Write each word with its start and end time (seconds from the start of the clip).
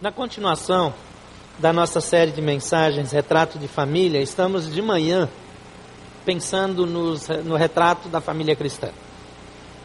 Na 0.00 0.10
continuação 0.10 0.94
da 1.58 1.74
nossa 1.74 2.00
série 2.00 2.30
de 2.30 2.40
mensagens 2.40 3.12
Retrato 3.12 3.58
de 3.58 3.68
Família, 3.68 4.22
estamos 4.22 4.72
de 4.72 4.80
manhã 4.80 5.28
pensando 6.24 6.86
nos, 6.86 7.28
no 7.44 7.54
retrato 7.54 8.08
da 8.08 8.18
família 8.18 8.56
cristã 8.56 8.88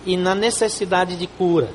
e 0.06 0.16
na 0.16 0.34
necessidade 0.34 1.18
de 1.18 1.28
cura. 1.28 1.70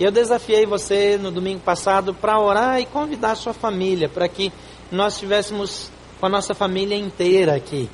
Eu 0.00 0.10
desafiei 0.10 0.64
você 0.64 1.18
no 1.18 1.30
domingo 1.30 1.60
passado 1.60 2.14
para 2.14 2.40
orar 2.40 2.80
e 2.80 2.86
convidar 2.86 3.32
a 3.32 3.36
sua 3.36 3.52
família 3.52 4.08
para 4.08 4.28
que 4.28 4.50
nós 4.90 5.12
estivéssemos 5.12 5.90
com 6.18 6.24
a 6.24 6.30
nossa 6.30 6.54
família 6.54 6.96
inteira 6.96 7.54
aqui 7.54 7.90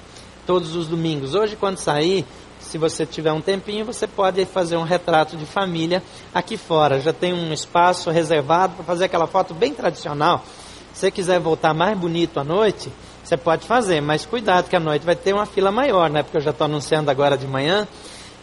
todos 0.47 0.77
os 0.77 0.87
domingos. 0.87 1.35
Hoje, 1.35 1.57
quando 1.57 1.79
sair, 1.79 2.25
se 2.61 2.79
você 2.79 3.05
tiver 3.05 3.33
um 3.33 3.41
tempinho, 3.41 3.85
você 3.85 4.07
pode 4.07 4.45
fazer 4.45 4.77
um 4.77 4.83
retrato 4.83 5.37
de 5.37 5.47
família 5.47 6.03
aqui 6.33 6.57
fora. 6.57 7.01
Já 7.01 7.13
tem 7.13 7.33
um 7.33 7.53
espaço 7.53 8.11
reservado 8.11 8.75
para 8.75 8.85
fazer 8.85 9.07
aquela 9.07 9.27
foto 9.27 9.55
bem 9.55 9.75
tradicional. 9.75 10.45
Se 10.93 11.01
você 11.01 11.11
quiser 11.11 11.41
voltar 11.41 11.73
mais 11.73 11.99
bonito 11.99 12.39
à 12.39 12.45
noite, 12.45 12.93
você 13.25 13.37
pode 13.37 13.67
fazer, 13.67 14.01
mas 14.01 14.27
cuidado 14.27 14.69
que 14.69 14.77
à 14.77 14.81
noite 14.81 15.05
vai 15.05 15.17
ter 15.17 15.33
uma 15.33 15.47
fila 15.47 15.71
maior, 15.71 16.11
né? 16.11 16.23
Porque 16.23 16.37
eu 16.37 16.43
já 16.43 16.51
estou 16.51 16.67
anunciando 16.67 17.11
agora 17.11 17.37
de 17.37 17.47
manhã. 17.47 17.89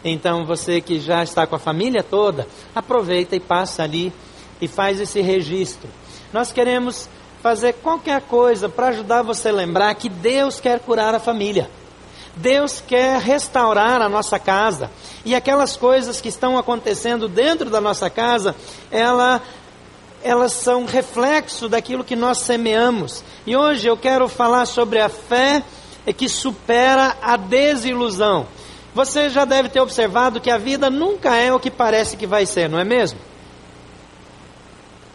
Então 0.04 0.44
você 0.44 0.80
que 0.80 1.00
já 1.00 1.22
está 1.22 1.46
com 1.46 1.56
a 1.56 1.58
família 1.58 2.02
toda, 2.02 2.46
aproveita 2.74 3.36
e 3.36 3.40
passa 3.40 3.82
ali 3.82 4.12
e 4.60 4.68
faz 4.68 5.00
esse 5.00 5.20
registro. 5.20 5.88
Nós 6.32 6.52
queremos 6.52 7.08
fazer 7.42 7.74
qualquer 7.74 8.20
coisa 8.22 8.68
para 8.68 8.88
ajudar 8.88 9.22
você 9.22 9.48
a 9.48 9.52
lembrar 9.52 9.94
que 9.94 10.08
Deus 10.08 10.60
quer 10.60 10.80
curar 10.80 11.14
a 11.14 11.20
família. 11.20 11.70
Deus 12.38 12.82
quer 12.86 13.20
restaurar 13.20 14.00
a 14.00 14.08
nossa 14.08 14.38
casa. 14.38 14.90
E 15.24 15.34
aquelas 15.34 15.76
coisas 15.76 16.20
que 16.20 16.28
estão 16.28 16.56
acontecendo 16.56 17.28
dentro 17.28 17.68
da 17.68 17.80
nossa 17.80 18.08
casa, 18.08 18.54
ela, 18.90 19.42
elas 20.22 20.52
são 20.52 20.84
reflexo 20.84 21.68
daquilo 21.68 22.04
que 22.04 22.16
nós 22.16 22.38
semeamos. 22.38 23.22
E 23.46 23.56
hoje 23.56 23.86
eu 23.86 23.96
quero 23.96 24.28
falar 24.28 24.66
sobre 24.66 25.00
a 25.00 25.08
fé 25.08 25.62
que 26.16 26.28
supera 26.28 27.16
a 27.20 27.36
desilusão. 27.36 28.46
Você 28.94 29.28
já 29.28 29.44
deve 29.44 29.68
ter 29.68 29.80
observado 29.80 30.40
que 30.40 30.50
a 30.50 30.58
vida 30.58 30.88
nunca 30.88 31.36
é 31.36 31.52
o 31.52 31.60
que 31.60 31.70
parece 31.70 32.16
que 32.16 32.26
vai 32.26 32.46
ser, 32.46 32.68
não 32.68 32.78
é 32.78 32.84
mesmo? 32.84 33.18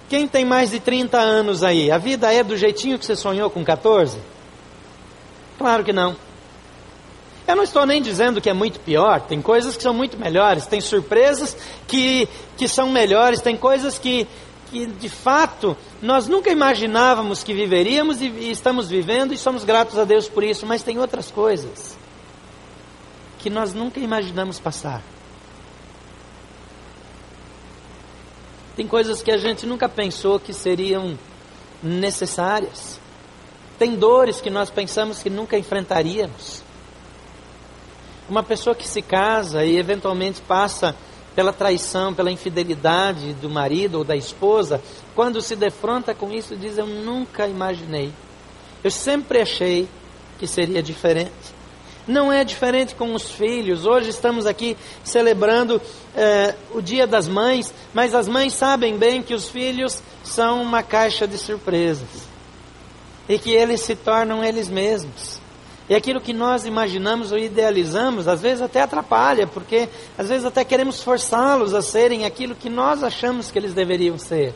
Quem 0.10 0.28
tem 0.28 0.46
mais 0.46 0.70
de 0.70 0.80
30 0.80 1.18
anos 1.18 1.64
aí, 1.64 1.90
a 1.90 1.98
vida 1.98 2.32
é 2.32 2.44
do 2.44 2.56
jeitinho 2.56 3.00
que 3.00 3.06
você 3.06 3.16
sonhou 3.16 3.50
com 3.50 3.64
14? 3.64 4.20
Claro 5.58 5.84
que 5.84 5.92
não. 5.92 6.16
Eu 7.48 7.56
não 7.56 7.64
estou 7.64 7.86
nem 7.86 8.02
dizendo 8.02 8.40
que 8.40 8.50
é 8.50 8.54
muito 8.54 8.80
pior, 8.80 9.22
tem 9.22 9.42
coisas 9.42 9.76
que 9.76 9.84
são 9.84 9.94
muito 9.94 10.18
melhores, 10.18 10.66
tem 10.66 10.80
surpresas 10.80 11.58
que, 11.86 12.28
que 12.56 12.68
são 12.68 12.90
melhores, 12.90 13.42
tem 13.42 13.58
coisas 13.58 14.00
que, 14.00 14.26
que 14.72 14.86
de 14.86 15.10
fato 15.10 15.76
nós 16.02 16.28
nunca 16.28 16.50
imaginávamos 16.50 17.44
que 17.44 17.54
viveríamos 17.54 18.22
e, 18.22 18.28
e 18.28 18.52
estamos 18.52 18.88
vivendo 18.88 19.34
e 19.34 19.38
somos 19.38 19.66
gratos 19.66 19.98
a 19.98 20.06
Deus 20.06 20.30
por 20.30 20.42
isso, 20.42 20.66
mas 20.66 20.84
tem 20.84 21.00
outras 21.00 21.30
coisas 21.30 21.98
que 23.40 23.50
nós 23.50 23.74
nunca 23.74 24.00
imaginamos 24.00 24.58
passar. 24.58 25.04
Tem 28.74 28.88
coisas 28.88 29.22
que 29.22 29.32
a 29.32 29.38
gente 29.38 29.66
nunca 29.66 29.90
pensou 29.90 30.40
que 30.40 30.54
seriam 30.54 31.20
necessárias. 31.82 33.00
Tem 33.78 33.96
dores 33.96 34.40
que 34.40 34.50
nós 34.50 34.70
pensamos 34.70 35.22
que 35.22 35.30
nunca 35.30 35.58
enfrentaríamos. 35.58 36.63
Uma 38.30 38.44
pessoa 38.44 38.76
que 38.76 38.88
se 38.88 39.02
casa 39.02 39.66
e 39.66 39.78
eventualmente 39.78 40.42
passa 40.42 40.96
pela 41.36 41.52
traição, 41.52 42.14
pela 42.14 42.32
infidelidade 42.32 43.34
do 43.34 43.50
marido 43.50 44.00
ou 44.00 44.04
da 44.04 44.16
esposa, 44.16 44.82
quando 45.16 45.42
se 45.42 45.56
defronta 45.56 46.14
com 46.14 46.32
isso, 46.32 46.56
diz: 46.56 46.78
Eu 46.78 46.88
nunca 46.88 47.48
imaginei. 47.48 48.12
Eu 48.84 48.92
sempre 48.92 49.42
achei 49.42 49.88
que 50.40 50.48
seria 50.48 50.82
diferente. 50.82 51.32
Não 52.06 52.32
é 52.32 52.44
diferente 52.44 52.96
com 52.96 53.14
os 53.14 53.32
filhos. 53.32 53.86
Hoje 53.86 54.10
estamos 54.10 54.46
aqui 54.46 54.76
celebrando 55.04 55.82
eh, 56.16 56.54
o 56.74 56.82
Dia 56.82 57.08
das 57.08 57.30
Mães, 57.30 57.74
mas 57.94 58.14
as 58.14 58.28
mães 58.28 58.54
sabem 58.54 58.98
bem 58.98 59.24
que 59.24 59.34
os 59.34 59.48
filhos 59.48 60.02
são 60.22 60.62
uma 60.62 60.84
caixa 60.84 61.26
de 61.26 61.38
surpresas 61.38 62.34
e 63.28 63.40
que 63.40 63.52
eles 63.52 63.82
se 63.82 63.96
tornam 63.96 64.44
eles 64.44 64.68
mesmos. 64.68 65.43
E 65.90 65.96
aquilo 65.96 66.22
que 66.22 66.32
nós 66.32 66.66
imaginamos 66.66 67.32
ou 67.32 67.38
idealizamos, 67.38 68.28
às 68.28 68.42
vezes 68.42 68.62
até 68.62 68.82
atrapalha, 68.82 69.46
porque 69.46 69.90
às 70.18 70.30
vezes 70.30 70.46
até 70.46 70.64
queremos 70.64 71.02
forçá-los 71.02 71.74
a 71.74 71.82
serem 71.82 72.26
aquilo 72.26 72.56
que 72.56 72.70
nós 72.70 73.04
achamos 73.04 73.52
que 73.52 73.60
eles 73.60 73.74
deveriam 73.74 74.18
ser. 74.18 74.54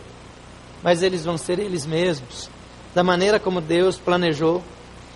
Mas 0.82 1.04
eles 1.04 1.26
vão 1.26 1.38
ser 1.38 1.60
eles 1.60 1.86
mesmos, 1.86 2.50
da 2.96 3.04
maneira 3.04 3.40
como 3.40 3.60
Deus 3.60 3.98
planejou. 3.98 4.64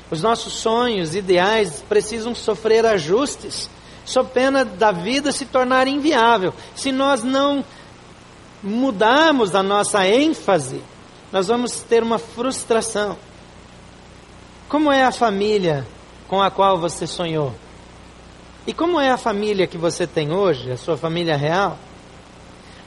Os 0.10 0.22
nossos 0.22 0.54
sonhos, 0.54 1.16
ideais 1.16 1.82
precisam 1.88 2.36
sofrer 2.36 2.86
ajustes, 2.86 3.70
sob 4.04 4.32
pena 4.32 4.66
da 4.66 4.92
vida 4.92 5.32
se 5.32 5.46
tornar 5.46 5.88
inviável. 5.88 6.54
Se 6.76 6.92
nós 6.92 7.24
não 7.24 7.64
mudarmos 8.62 9.56
a 9.56 9.64
nossa 9.64 10.06
ênfase, 10.06 10.84
nós 11.32 11.48
vamos 11.48 11.80
ter 11.80 12.04
uma 12.04 12.20
frustração. 12.20 13.18
Como 14.68 14.92
é 14.92 15.06
a 15.06 15.12
família 15.14 15.88
com 16.32 16.42
a 16.42 16.50
qual 16.50 16.80
você 16.80 17.06
sonhou? 17.06 17.54
E 18.66 18.72
como 18.72 18.98
é 18.98 19.12
a 19.12 19.18
família 19.18 19.68
que 19.68 19.78
você 19.78 20.08
tem 20.08 20.32
hoje, 20.32 20.72
a 20.72 20.78
sua 20.78 20.96
família 20.96 21.36
real? 21.36 21.78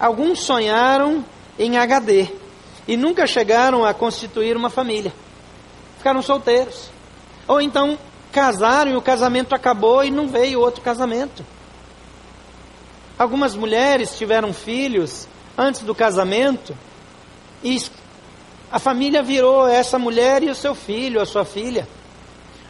Alguns 0.00 0.40
sonharam 0.40 1.22
em 1.58 1.76
HD 1.76 2.26
e 2.88 2.96
nunca 2.96 3.26
chegaram 3.26 3.84
a 3.84 3.92
constituir 3.92 4.56
uma 4.56 4.70
família. 4.70 5.12
Ficaram 5.98 6.22
solteiros. 6.22 6.88
Ou 7.46 7.60
então 7.60 7.98
casaram 8.32 8.92
e 8.92 8.96
o 8.96 9.02
casamento 9.02 9.54
acabou 9.54 10.02
e 10.02 10.10
não 10.10 10.26
veio 10.26 10.58
outro 10.58 10.80
casamento. 10.80 11.44
Algumas 13.18 13.54
mulheres 13.54 14.16
tiveram 14.16 14.54
filhos 14.54 15.28
antes 15.56 15.82
do 15.82 15.94
casamento 15.94 16.74
e 17.62 17.78
a 18.72 18.78
família 18.78 19.22
virou 19.22 19.68
essa 19.68 19.98
mulher 19.98 20.42
e 20.42 20.48
o 20.48 20.54
seu 20.54 20.74
filho, 20.74 21.20
a 21.20 21.26
sua 21.26 21.44
filha. 21.44 21.86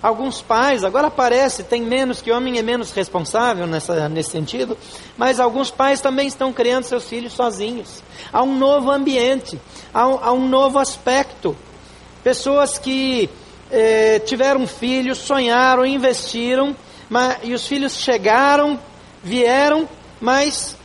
Alguns 0.05 0.43
pais, 0.43 0.85
agora 0.85 1.11
parece, 1.11 1.63
tem 1.63 1.81
menos 1.81 2.21
que 2.21 2.31
homem 2.31 2.59
é 2.59 2.63
menos 2.63 2.93
responsável 2.93 3.67
nessa, 3.67 4.07
nesse 4.07 4.33
sentido, 4.33 4.77
mas 5.17 5.41
alguns 5.41 5.71
pais 5.71 5.99
também 5.99 6.29
estão 6.29 6.53
criando 6.53 6.85
seus 6.85 7.09
filhos 7.09 7.33
sozinhos. 7.33 8.03
Há 8.31 8.43
um 8.43 8.55
novo 8.55 8.91
ambiente, 8.91 9.59
há 9.95 10.07
um, 10.07 10.19
há 10.23 10.31
um 10.31 10.47
novo 10.47 10.79
aspecto. 10.79 11.57
Pessoas 12.23 12.77
que 12.77 13.31
eh, 13.71 14.19
tiveram 14.27 14.67
filhos, 14.67 15.17
sonharam, 15.17 15.87
investiram, 15.87 16.77
mas, 17.09 17.39
e 17.43 17.55
os 17.55 17.67
filhos 17.67 17.97
chegaram, 17.97 18.79
vieram, 19.23 19.89
mas 20.21 20.77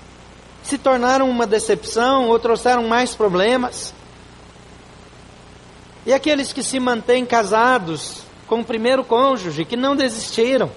se 0.63 0.77
tornaram 0.77 1.29
uma 1.29 1.45
decepção 1.45 2.29
ou 2.29 2.39
trouxeram 2.39 2.87
mais 2.87 3.13
problemas. 3.15 3.93
E 6.05 6.13
aqueles 6.13 6.53
que 6.53 6.63
se 6.63 6.79
mantêm 6.79 7.25
casados, 7.25 8.28
com 8.49 8.61
o 8.61 8.65
primeiro 8.65 9.03
cônjuge, 9.03 9.63
que 9.63 9.77
não 9.77 9.95
desistiram 9.95 10.71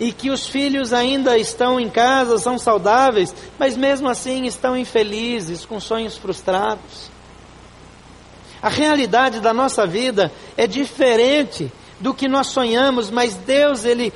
e 0.00 0.10
que 0.10 0.30
os 0.30 0.46
filhos 0.46 0.92
ainda 0.92 1.38
estão 1.38 1.78
em 1.78 1.88
casa, 1.88 2.38
são 2.38 2.58
saudáveis, 2.58 3.32
mas 3.58 3.76
mesmo 3.76 4.08
assim 4.08 4.46
estão 4.46 4.76
infelizes, 4.76 5.64
com 5.64 5.78
sonhos 5.78 6.16
frustrados. 6.16 7.10
A 8.60 8.70
realidade 8.70 9.38
da 9.38 9.52
nossa 9.52 9.86
vida 9.86 10.32
é 10.56 10.66
diferente 10.66 11.70
do 12.00 12.14
que 12.14 12.26
nós 12.26 12.48
sonhamos, 12.48 13.10
mas 13.10 13.34
Deus, 13.34 13.84
Ele 13.84 14.12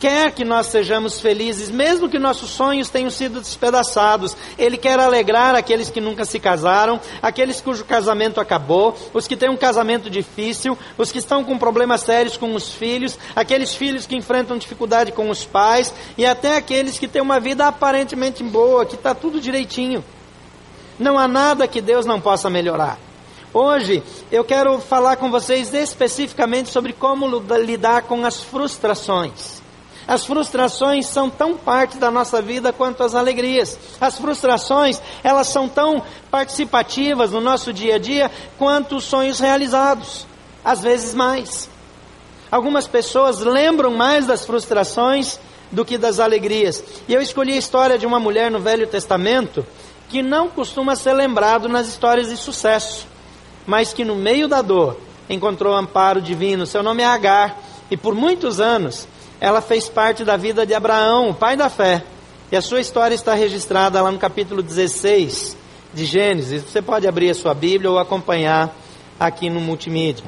quer 0.00 0.32
que 0.32 0.46
nós 0.46 0.68
sejamos 0.68 1.20
felizes, 1.20 1.70
mesmo 1.70 2.08
que 2.08 2.18
nossos 2.18 2.48
sonhos 2.48 2.88
tenham 2.88 3.10
sido 3.10 3.38
despedaçados. 3.38 4.34
Ele 4.58 4.78
quer 4.78 4.98
alegrar 4.98 5.54
aqueles 5.54 5.90
que 5.90 6.00
nunca 6.00 6.24
se 6.24 6.40
casaram, 6.40 6.98
aqueles 7.20 7.60
cujo 7.60 7.84
casamento 7.84 8.40
acabou, 8.40 8.96
os 9.12 9.28
que 9.28 9.36
têm 9.36 9.50
um 9.50 9.58
casamento 9.58 10.08
difícil, 10.08 10.76
os 10.96 11.12
que 11.12 11.18
estão 11.18 11.44
com 11.44 11.58
problemas 11.58 12.00
sérios 12.00 12.38
com 12.38 12.54
os 12.54 12.72
filhos, 12.72 13.18
aqueles 13.36 13.74
filhos 13.74 14.06
que 14.06 14.16
enfrentam 14.16 14.56
dificuldade 14.56 15.12
com 15.12 15.28
os 15.28 15.44
pais 15.44 15.92
e 16.16 16.24
até 16.24 16.56
aqueles 16.56 16.98
que 16.98 17.06
têm 17.06 17.20
uma 17.20 17.38
vida 17.38 17.66
aparentemente 17.66 18.42
boa, 18.42 18.86
que 18.86 18.94
está 18.94 19.14
tudo 19.14 19.38
direitinho. 19.40 20.02
Não 20.98 21.18
há 21.18 21.28
nada 21.28 21.68
que 21.68 21.82
Deus 21.82 22.06
não 22.06 22.20
possa 22.20 22.48
melhorar. 22.48 22.98
Hoje 23.52 24.02
eu 24.32 24.44
quero 24.44 24.80
falar 24.80 25.16
com 25.16 25.30
vocês 25.30 25.74
especificamente 25.74 26.70
sobre 26.70 26.94
como 26.94 27.26
lidar 27.58 28.02
com 28.02 28.24
as 28.24 28.40
frustrações. 28.40 29.59
As 30.06 30.24
frustrações 30.24 31.06
são 31.06 31.30
tão 31.30 31.56
parte 31.56 31.98
da 31.98 32.10
nossa 32.10 32.42
vida 32.42 32.72
quanto 32.72 33.02
as 33.02 33.14
alegrias. 33.14 33.78
As 34.00 34.18
frustrações, 34.18 35.00
elas 35.22 35.48
são 35.48 35.68
tão 35.68 36.02
participativas 36.30 37.30
no 37.30 37.40
nosso 37.40 37.72
dia 37.72 37.96
a 37.96 37.98
dia 37.98 38.30
quanto 38.58 38.96
os 38.96 39.04
sonhos 39.04 39.38
realizados, 39.38 40.26
às 40.64 40.80
vezes 40.80 41.14
mais. 41.14 41.68
Algumas 42.50 42.86
pessoas 42.88 43.40
lembram 43.40 43.92
mais 43.92 44.26
das 44.26 44.44
frustrações 44.44 45.38
do 45.70 45.84
que 45.84 45.96
das 45.96 46.18
alegrias. 46.18 46.82
E 47.06 47.14
eu 47.14 47.22
escolhi 47.22 47.52
a 47.52 47.58
história 47.58 47.98
de 47.98 48.06
uma 48.06 48.18
mulher 48.18 48.50
no 48.50 48.58
Velho 48.58 48.86
Testamento 48.86 49.64
que 50.08 50.22
não 50.22 50.48
costuma 50.48 50.96
ser 50.96 51.12
lembrado 51.12 51.68
nas 51.68 51.86
histórias 51.86 52.28
de 52.28 52.36
sucesso, 52.36 53.06
mas 53.64 53.92
que 53.92 54.04
no 54.04 54.16
meio 54.16 54.48
da 54.48 54.60
dor 54.60 54.96
encontrou 55.28 55.72
amparo 55.72 56.20
divino. 56.20 56.66
Seu 56.66 56.82
nome 56.82 57.04
é 57.04 57.06
Agar, 57.06 57.56
e 57.88 57.96
por 57.96 58.14
muitos 58.14 58.58
anos 58.60 59.06
ela 59.40 59.62
fez 59.62 59.88
parte 59.88 60.22
da 60.22 60.36
vida 60.36 60.66
de 60.66 60.74
Abraão, 60.74 61.32
pai 61.32 61.56
da 61.56 61.70
fé. 61.70 62.04
E 62.52 62.56
a 62.56 62.60
sua 62.60 62.80
história 62.80 63.14
está 63.14 63.32
registrada 63.32 64.02
lá 64.02 64.10
no 64.10 64.18
capítulo 64.18 64.62
16 64.62 65.56
de 65.94 66.04
Gênesis. 66.04 66.62
Você 66.62 66.82
pode 66.82 67.08
abrir 67.08 67.30
a 67.30 67.34
sua 67.34 67.54
Bíblia 67.54 67.90
ou 67.90 67.98
acompanhar 67.98 68.74
aqui 69.18 69.48
no 69.48 69.60
multimídia. 69.60 70.24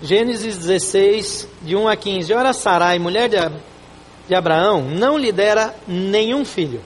Gênesis 0.00 0.58
16, 0.58 1.48
de 1.62 1.74
1 1.74 1.88
a 1.88 1.96
15. 1.96 2.32
Ora, 2.34 2.52
Sarai, 2.52 2.98
mulher 2.98 3.28
de, 3.28 3.36
de 4.28 4.34
Abraão, 4.34 4.82
não 4.82 5.16
lhe 5.16 5.32
dera 5.32 5.74
nenhum 5.88 6.44
filho. 6.44 6.80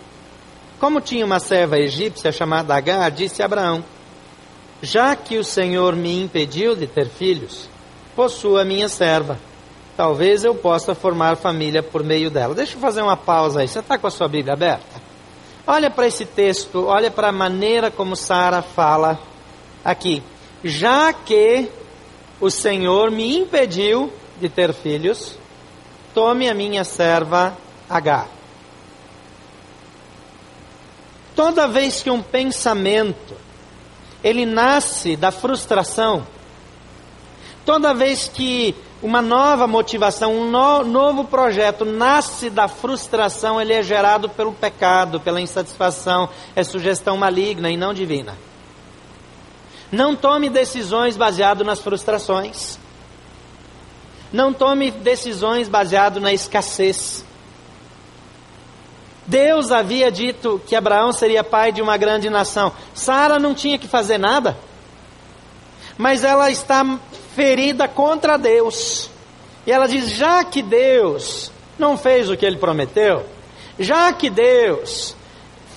Como 0.78 1.00
tinha 1.00 1.26
uma 1.26 1.40
serva 1.40 1.78
egípcia 1.78 2.30
chamada 2.30 2.76
Agar, 2.76 3.10
disse 3.10 3.42
Abraão: 3.42 3.82
Já 4.82 5.16
que 5.16 5.38
o 5.38 5.44
Senhor 5.44 5.96
me 5.96 6.22
impediu 6.22 6.76
de 6.76 6.86
ter 6.86 7.08
filhos, 7.08 7.68
possua 8.14 8.64
minha 8.64 8.88
serva. 8.88 9.38
Talvez 9.96 10.44
eu 10.44 10.54
possa 10.54 10.94
formar 10.94 11.36
família 11.36 11.82
por 11.82 12.04
meio 12.04 12.30
dela. 12.30 12.54
Deixa 12.54 12.76
eu 12.76 12.80
fazer 12.80 13.02
uma 13.02 13.16
pausa 13.16 13.60
aí. 13.60 13.68
Você 13.68 13.80
está 13.80 13.98
com 13.98 14.06
a 14.06 14.10
sua 14.10 14.28
Bíblia 14.28 14.54
aberta? 14.54 15.02
Olha 15.66 15.90
para 15.90 16.06
esse 16.06 16.24
texto, 16.24 16.86
olha 16.86 17.10
para 17.10 17.28
a 17.28 17.32
maneira 17.32 17.90
como 17.90 18.16
Sara 18.16 18.62
fala 18.62 19.20
aqui. 19.84 20.22
Já 20.62 21.12
que 21.12 21.68
o 22.40 22.50
Senhor 22.50 23.10
me 23.10 23.36
impediu 23.36 24.12
de 24.40 24.48
ter 24.48 24.72
filhos, 24.72 25.36
tome 26.14 26.48
a 26.48 26.54
minha 26.54 26.84
serva 26.84 27.56
Agar. 27.90 28.28
Toda 31.34 31.66
vez 31.66 32.02
que 32.02 32.10
um 32.10 32.22
pensamento 32.22 33.34
ele 34.22 34.44
nasce 34.44 35.16
da 35.16 35.30
frustração, 35.30 36.26
toda 37.64 37.94
vez 37.94 38.28
que 38.28 38.74
uma 39.02 39.22
nova 39.22 39.66
motivação, 39.66 40.34
um 40.34 40.50
no, 40.50 40.84
novo 40.84 41.24
projeto 41.24 41.84
nasce 41.84 42.50
da 42.50 42.66
frustração, 42.66 43.60
ele 43.60 43.72
é 43.72 43.82
gerado 43.82 44.28
pelo 44.28 44.52
pecado, 44.52 45.20
pela 45.20 45.40
insatisfação, 45.40 46.28
é 46.56 46.64
sugestão 46.64 47.16
maligna 47.16 47.70
e 47.70 47.76
não 47.76 47.94
divina. 47.94 48.36
Não 49.90 50.14
tome 50.14 50.50
decisões 50.50 51.16
baseado 51.16 51.64
nas 51.64 51.80
frustrações. 51.80 52.78
Não 54.32 54.52
tome 54.52 54.90
decisões 54.90 55.68
baseado 55.68 56.20
na 56.20 56.32
escassez. 56.32 57.24
Deus 59.28 59.70
havia 59.70 60.10
dito 60.10 60.58
que 60.66 60.74
Abraão 60.74 61.12
seria 61.12 61.44
pai 61.44 61.70
de 61.70 61.82
uma 61.82 61.98
grande 61.98 62.30
nação. 62.30 62.72
Sara 62.94 63.38
não 63.38 63.54
tinha 63.54 63.78
que 63.78 63.86
fazer 63.86 64.16
nada. 64.16 64.56
Mas 65.98 66.24
ela 66.24 66.50
está 66.50 66.98
ferida 67.36 67.86
contra 67.86 68.38
Deus. 68.38 69.10
E 69.66 69.70
ela 69.70 69.86
diz: 69.86 70.08
já 70.12 70.42
que 70.42 70.62
Deus 70.62 71.52
não 71.78 71.98
fez 71.98 72.30
o 72.30 72.38
que 72.38 72.46
ele 72.46 72.56
prometeu, 72.56 73.26
já 73.78 74.10
que 74.14 74.30
Deus 74.30 75.14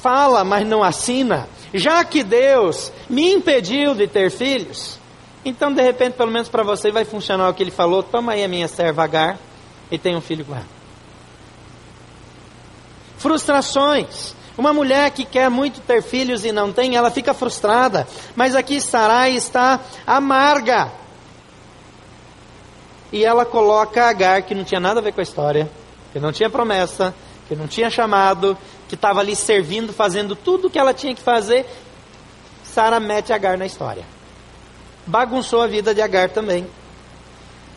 fala, 0.01 0.45
mas 0.45 0.65
não 0.65 0.81
assina, 0.81 1.49
já 1.73 2.05
que 2.05 2.23
Deus 2.23 2.89
me 3.09 3.33
impediu 3.33 3.93
de 3.93 4.07
ter 4.07 4.31
filhos, 4.31 4.97
então 5.43 5.73
de 5.73 5.81
repente, 5.81 6.13
pelo 6.13 6.31
menos 6.31 6.47
para 6.47 6.63
você, 6.63 6.89
vai 6.89 7.03
funcionar 7.03 7.49
o 7.49 7.53
que 7.53 7.63
ele 7.63 7.69
falou: 7.69 8.01
toma 8.01 8.31
aí 8.31 8.45
a 8.45 8.47
minha 8.47 8.69
serva 8.69 9.03
Agar 9.03 9.37
e 9.91 9.97
tenha 9.97 10.17
um 10.17 10.21
filho 10.21 10.45
com 10.45 10.55
ela. 10.55 10.80
Frustrações. 13.21 14.35
Uma 14.57 14.73
mulher 14.73 15.11
que 15.11 15.23
quer 15.23 15.49
muito 15.49 15.79
ter 15.81 16.01
filhos 16.01 16.43
e 16.43 16.51
não 16.51 16.73
tem, 16.73 16.95
ela 16.95 17.09
fica 17.09 17.33
frustrada. 17.33 18.07
Mas 18.35 18.55
aqui 18.55 18.81
Sarai 18.81 19.35
está 19.35 19.79
amarga. 20.05 20.91
E 23.11 23.23
ela 23.23 23.45
coloca 23.45 24.07
Agar, 24.07 24.41
que 24.41 24.55
não 24.55 24.63
tinha 24.63 24.79
nada 24.79 24.99
a 24.99 25.03
ver 25.03 25.13
com 25.13 25.19
a 25.19 25.23
história, 25.23 25.69
que 26.11 26.19
não 26.19 26.31
tinha 26.31 26.49
promessa, 26.49 27.13
que 27.47 27.55
não 27.55 27.67
tinha 27.67 27.89
chamado, 27.89 28.57
que 28.87 28.95
estava 28.95 29.19
ali 29.19 29.35
servindo, 29.35 29.93
fazendo 29.93 30.35
tudo 30.35 30.67
o 30.67 30.69
que 30.69 30.79
ela 30.79 30.93
tinha 30.93 31.13
que 31.13 31.21
fazer, 31.21 31.65
Sara 32.63 32.99
mete 32.99 33.33
Agar 33.33 33.57
na 33.57 33.65
história. 33.65 34.03
Bagunçou 35.05 35.61
a 35.61 35.67
vida 35.67 35.93
de 35.93 36.01
Agar 36.01 36.29
também. 36.29 36.67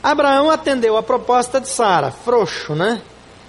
Abraão 0.03 0.51
atendeu 0.51 0.97
a 0.97 1.03
proposta 1.03 1.61
de 1.61 1.69
Sara, 1.69 2.11
frouxo, 2.11 2.75
né? 2.75 3.03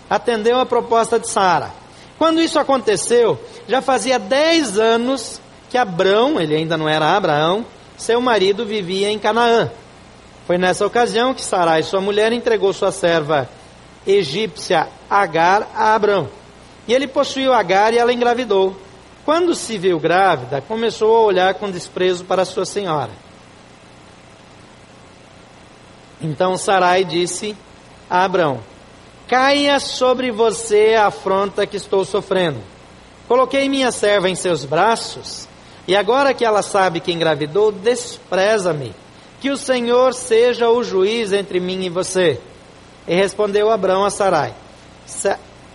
Atendeu 0.09 0.59
a 0.59 0.65
proposta 0.65 1.19
de 1.19 1.29
Sara. 1.29 1.84
Quando 2.17 2.41
isso 2.41 2.57
aconteceu, 2.57 3.39
já 3.67 3.81
fazia 3.81 4.17
10 4.17 4.79
anos 4.79 5.41
que 5.69 5.77
Abraão, 5.77 6.39
ele 6.39 6.55
ainda 6.55 6.77
não 6.77 6.87
era 6.87 7.15
Abraão, 7.15 7.65
seu 7.97 8.21
marido 8.21 8.65
vivia 8.65 9.11
em 9.11 9.19
Canaã. 9.19 9.69
Foi 10.47 10.57
nessa 10.57 10.85
ocasião 10.85 11.33
que 11.33 11.43
Sarai, 11.43 11.83
sua 11.83 11.99
mulher, 11.99 12.31
entregou 12.31 12.71
sua 12.71 12.91
serva 12.91 13.49
egípcia 14.05 14.87
Agar 15.09 15.67
a 15.75 15.95
Abraão. 15.95 16.29
E 16.87 16.93
ele 16.93 17.07
possuiu 17.07 17.53
Agar 17.53 17.93
e 17.93 17.97
ela 17.97 18.13
engravidou. 18.13 18.75
Quando 19.25 19.55
se 19.55 19.77
viu 19.77 19.99
grávida, 19.99 20.61
começou 20.61 21.15
a 21.15 21.23
olhar 21.23 21.53
com 21.55 21.71
desprezo 21.71 22.23
para 22.25 22.45
sua 22.45 22.65
senhora. 22.65 23.11
Então 26.21 26.55
Sarai 26.57 27.03
disse 27.03 27.57
a 28.09 28.23
Abraão: 28.23 28.59
Caia 29.27 29.79
sobre 29.79 30.31
você 30.31 30.95
a 30.95 31.07
afronta 31.07 31.65
que 31.65 31.77
estou 31.77 32.05
sofrendo. 32.05 32.59
Coloquei 33.27 33.67
minha 33.67 33.91
serva 33.91 34.29
em 34.29 34.35
seus 34.35 34.65
braços, 34.65 35.47
e 35.87 35.95
agora 35.95 36.33
que 36.33 36.45
ela 36.45 36.61
sabe 36.61 36.99
que 36.99 37.11
engravidou, 37.11 37.71
despreza-me. 37.71 38.93
Que 39.41 39.49
o 39.49 39.57
Senhor 39.57 40.13
seja 40.13 40.69
o 40.69 40.83
juiz 40.83 41.33
entre 41.33 41.59
mim 41.59 41.83
e 41.83 41.89
você. 41.89 42.39
E 43.07 43.15
respondeu 43.15 43.71
Abraão 43.71 44.05
a 44.05 44.09
Sarai: 44.09 44.53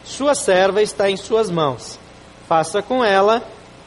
sua 0.05 0.35
serva 0.35 0.83
está 0.83 1.11
em 1.11 1.17
suas 1.17 1.51
mãos. 1.51 1.99
Faça 2.49 2.83
com 2.83 3.05
ela 3.05 3.43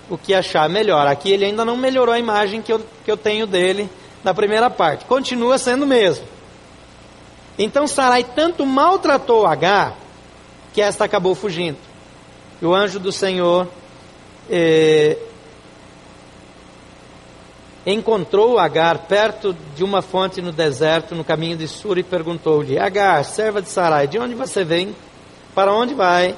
o 0.09 0.17
que 0.17 0.33
achar 0.33 0.69
melhor. 0.69 1.07
Aqui 1.07 1.31
ele 1.31 1.45
ainda 1.45 1.65
não 1.65 1.75
melhorou 1.75 2.13
a 2.13 2.19
imagem 2.19 2.61
que 2.61 2.71
eu, 2.71 2.81
que 3.03 3.11
eu 3.11 3.17
tenho 3.17 3.47
dele 3.47 3.89
na 4.23 4.33
primeira 4.33 4.69
parte. 4.69 5.05
Continua 5.05 5.57
sendo 5.57 5.83
o 5.83 5.87
mesmo. 5.87 6.32
Então 7.57 7.87
Sarai 7.87 8.23
tanto 8.23 8.65
maltratou 8.65 9.45
Agar 9.45 9.95
que 10.73 10.81
esta 10.81 11.05
acabou 11.05 11.35
fugindo. 11.35 11.77
E 12.61 12.65
o 12.65 12.73
anjo 12.73 12.99
do 12.99 13.11
Senhor 13.11 13.67
eh, 14.49 15.17
encontrou 17.85 18.57
Agar 18.57 18.99
perto 18.99 19.55
de 19.75 19.83
uma 19.83 20.01
fonte 20.01 20.41
no 20.41 20.51
deserto, 20.51 21.13
no 21.13 21.23
caminho 21.23 21.57
de 21.57 21.67
Sur, 21.67 21.97
e 21.97 22.03
perguntou-lhe: 22.03 22.79
Agar, 22.79 23.23
serva 23.23 23.61
de 23.61 23.69
Sarai, 23.69 24.07
de 24.07 24.17
onde 24.17 24.33
você 24.33 24.63
vem? 24.63 24.95
Para 25.53 25.73
onde 25.73 25.93
vai? 25.93 26.35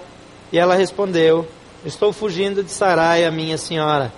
E 0.51 0.60
ela 0.60 0.75
respondeu: 0.75 1.48
Estou 1.86 2.12
fugindo 2.12 2.63
de 2.63 2.72
Sarai, 2.72 3.24
a 3.24 3.31
minha 3.31 3.57
senhora. 3.57 4.12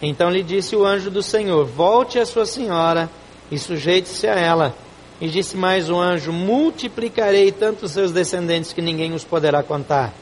Então 0.00 0.30
lhe 0.30 0.42
disse 0.42 0.76
o 0.76 0.84
anjo 0.84 1.10
do 1.10 1.22
Senhor: 1.22 1.64
Volte 1.64 2.18
a 2.18 2.26
sua 2.26 2.46
senhora 2.46 3.10
e 3.50 3.58
sujeite-se 3.58 4.28
a 4.28 4.34
ela. 4.34 4.74
E 5.20 5.28
disse 5.28 5.56
mais 5.56 5.88
o 5.90 5.98
anjo: 5.98 6.32
Multiplicarei 6.32 7.52
tanto 7.52 7.88
seus 7.88 8.12
descendentes 8.12 8.72
que 8.72 8.82
ninguém 8.82 9.12
os 9.14 9.24
poderá 9.24 9.62
contar. 9.62 10.12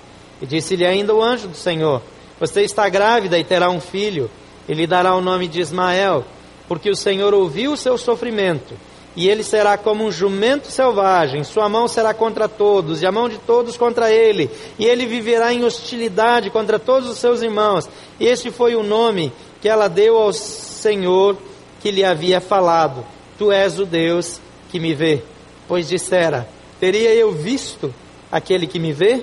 E 0.40 0.46
disse-lhe 0.46 0.86
ainda 0.86 1.14
o 1.14 1.22
anjo 1.22 1.48
do 1.48 1.56
Senhor: 1.56 2.02
Você 2.38 2.62
está 2.62 2.88
grávida 2.88 3.38
e 3.38 3.44
terá 3.44 3.70
um 3.70 3.80
filho, 3.80 4.30
e 4.68 4.74
lhe 4.74 4.86
dará 4.86 5.14
o 5.14 5.20
nome 5.20 5.48
de 5.48 5.60
Ismael, 5.60 6.24
porque 6.68 6.90
o 6.90 6.96
Senhor 6.96 7.32
ouviu 7.34 7.72
o 7.72 7.76
seu 7.76 7.96
sofrimento 7.96 8.74
e 9.14 9.28
ele 9.28 9.42
será 9.42 9.76
como 9.76 10.04
um 10.04 10.10
jumento 10.10 10.68
selvagem, 10.68 11.44
sua 11.44 11.68
mão 11.68 11.86
será 11.86 12.14
contra 12.14 12.48
todos, 12.48 13.02
e 13.02 13.06
a 13.06 13.12
mão 13.12 13.28
de 13.28 13.38
todos 13.38 13.76
contra 13.76 14.10
ele, 14.10 14.50
e 14.78 14.86
ele 14.86 15.04
viverá 15.04 15.52
em 15.52 15.64
hostilidade 15.64 16.50
contra 16.50 16.78
todos 16.78 17.10
os 17.10 17.18
seus 17.18 17.42
irmãos. 17.42 17.88
E 18.18 18.26
este 18.26 18.50
foi 18.50 18.74
o 18.74 18.82
nome 18.82 19.32
que 19.60 19.68
ela 19.68 19.88
deu 19.88 20.16
ao 20.16 20.32
Senhor 20.32 21.36
que 21.82 21.90
lhe 21.90 22.02
havia 22.02 22.40
falado: 22.40 23.04
Tu 23.38 23.52
és 23.52 23.78
o 23.78 23.84
Deus 23.84 24.40
que 24.72 24.80
me 24.80 24.94
vê. 24.94 25.22
Pois 25.68 25.88
dissera: 25.88 26.48
Teria 26.80 27.14
eu 27.14 27.30
visto 27.30 27.94
aquele 28.30 28.66
que 28.66 28.80
me 28.80 28.92
vê? 28.92 29.22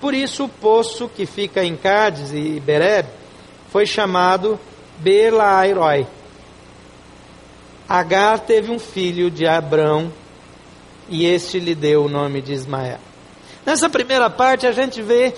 Por 0.00 0.12
isso 0.12 0.44
o 0.44 0.48
poço 0.48 1.08
que 1.08 1.24
fica 1.24 1.64
em 1.64 1.76
Cádiz 1.76 2.32
e 2.32 2.58
Bereb 2.58 3.08
foi 3.70 3.86
chamado 3.86 4.58
Belairoi 4.98 6.06
Agar 7.88 8.38
teve 8.40 8.70
um 8.70 8.78
filho 8.78 9.30
de 9.30 9.46
Abrão 9.46 10.12
e 11.08 11.26
este 11.26 11.58
lhe 11.58 11.74
deu 11.74 12.04
o 12.04 12.08
nome 12.08 12.40
de 12.40 12.52
Ismael. 12.52 12.98
Nessa 13.66 13.88
primeira 13.90 14.30
parte 14.30 14.66
a 14.66 14.72
gente 14.72 15.02
vê 15.02 15.34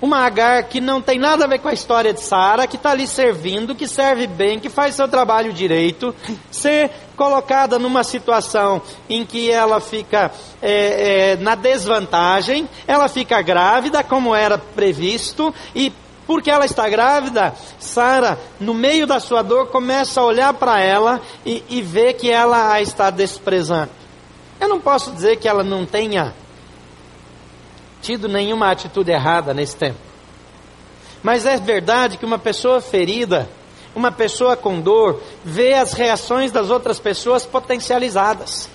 uma 0.00 0.24
Agar 0.24 0.64
que 0.64 0.80
não 0.80 1.02
tem 1.02 1.18
nada 1.18 1.44
a 1.44 1.48
ver 1.48 1.58
com 1.58 1.68
a 1.68 1.72
história 1.72 2.12
de 2.12 2.22
Sara, 2.22 2.66
que 2.66 2.76
está 2.76 2.90
ali 2.90 3.06
servindo, 3.06 3.74
que 3.74 3.86
serve 3.86 4.26
bem, 4.26 4.58
que 4.58 4.70
faz 4.70 4.94
seu 4.94 5.06
trabalho 5.08 5.52
direito, 5.52 6.14
ser 6.50 6.90
colocada 7.16 7.78
numa 7.78 8.02
situação 8.04 8.82
em 9.08 9.24
que 9.24 9.50
ela 9.50 9.80
fica 9.80 10.30
é, 10.60 11.32
é, 11.32 11.36
na 11.36 11.54
desvantagem, 11.54 12.68
ela 12.86 13.08
fica 13.08 13.40
grávida, 13.42 14.02
como 14.02 14.34
era 14.34 14.58
previsto, 14.58 15.54
e 15.74 15.92
Porque 16.26 16.50
ela 16.50 16.64
está 16.64 16.88
grávida, 16.88 17.54
Sara, 17.78 18.38
no 18.58 18.72
meio 18.72 19.06
da 19.06 19.20
sua 19.20 19.42
dor, 19.42 19.66
começa 19.66 20.20
a 20.20 20.24
olhar 20.24 20.54
para 20.54 20.80
ela 20.80 21.20
e, 21.44 21.62
e 21.68 21.82
vê 21.82 22.14
que 22.14 22.30
ela 22.30 22.72
a 22.72 22.80
está 22.80 23.10
desprezando. 23.10 23.90
Eu 24.58 24.68
não 24.68 24.80
posso 24.80 25.12
dizer 25.12 25.36
que 25.36 25.46
ela 25.46 25.62
não 25.62 25.84
tenha 25.84 26.32
tido 28.00 28.28
nenhuma 28.28 28.70
atitude 28.70 29.10
errada 29.10 29.52
nesse 29.52 29.76
tempo. 29.76 29.98
Mas 31.22 31.46
é 31.46 31.56
verdade 31.58 32.16
que 32.16 32.24
uma 32.24 32.38
pessoa 32.38 32.80
ferida, 32.80 33.48
uma 33.94 34.10
pessoa 34.12 34.56
com 34.56 34.80
dor, 34.80 35.20
vê 35.44 35.74
as 35.74 35.92
reações 35.92 36.50
das 36.50 36.70
outras 36.70 36.98
pessoas 36.98 37.46
potencializadas. 37.46 38.68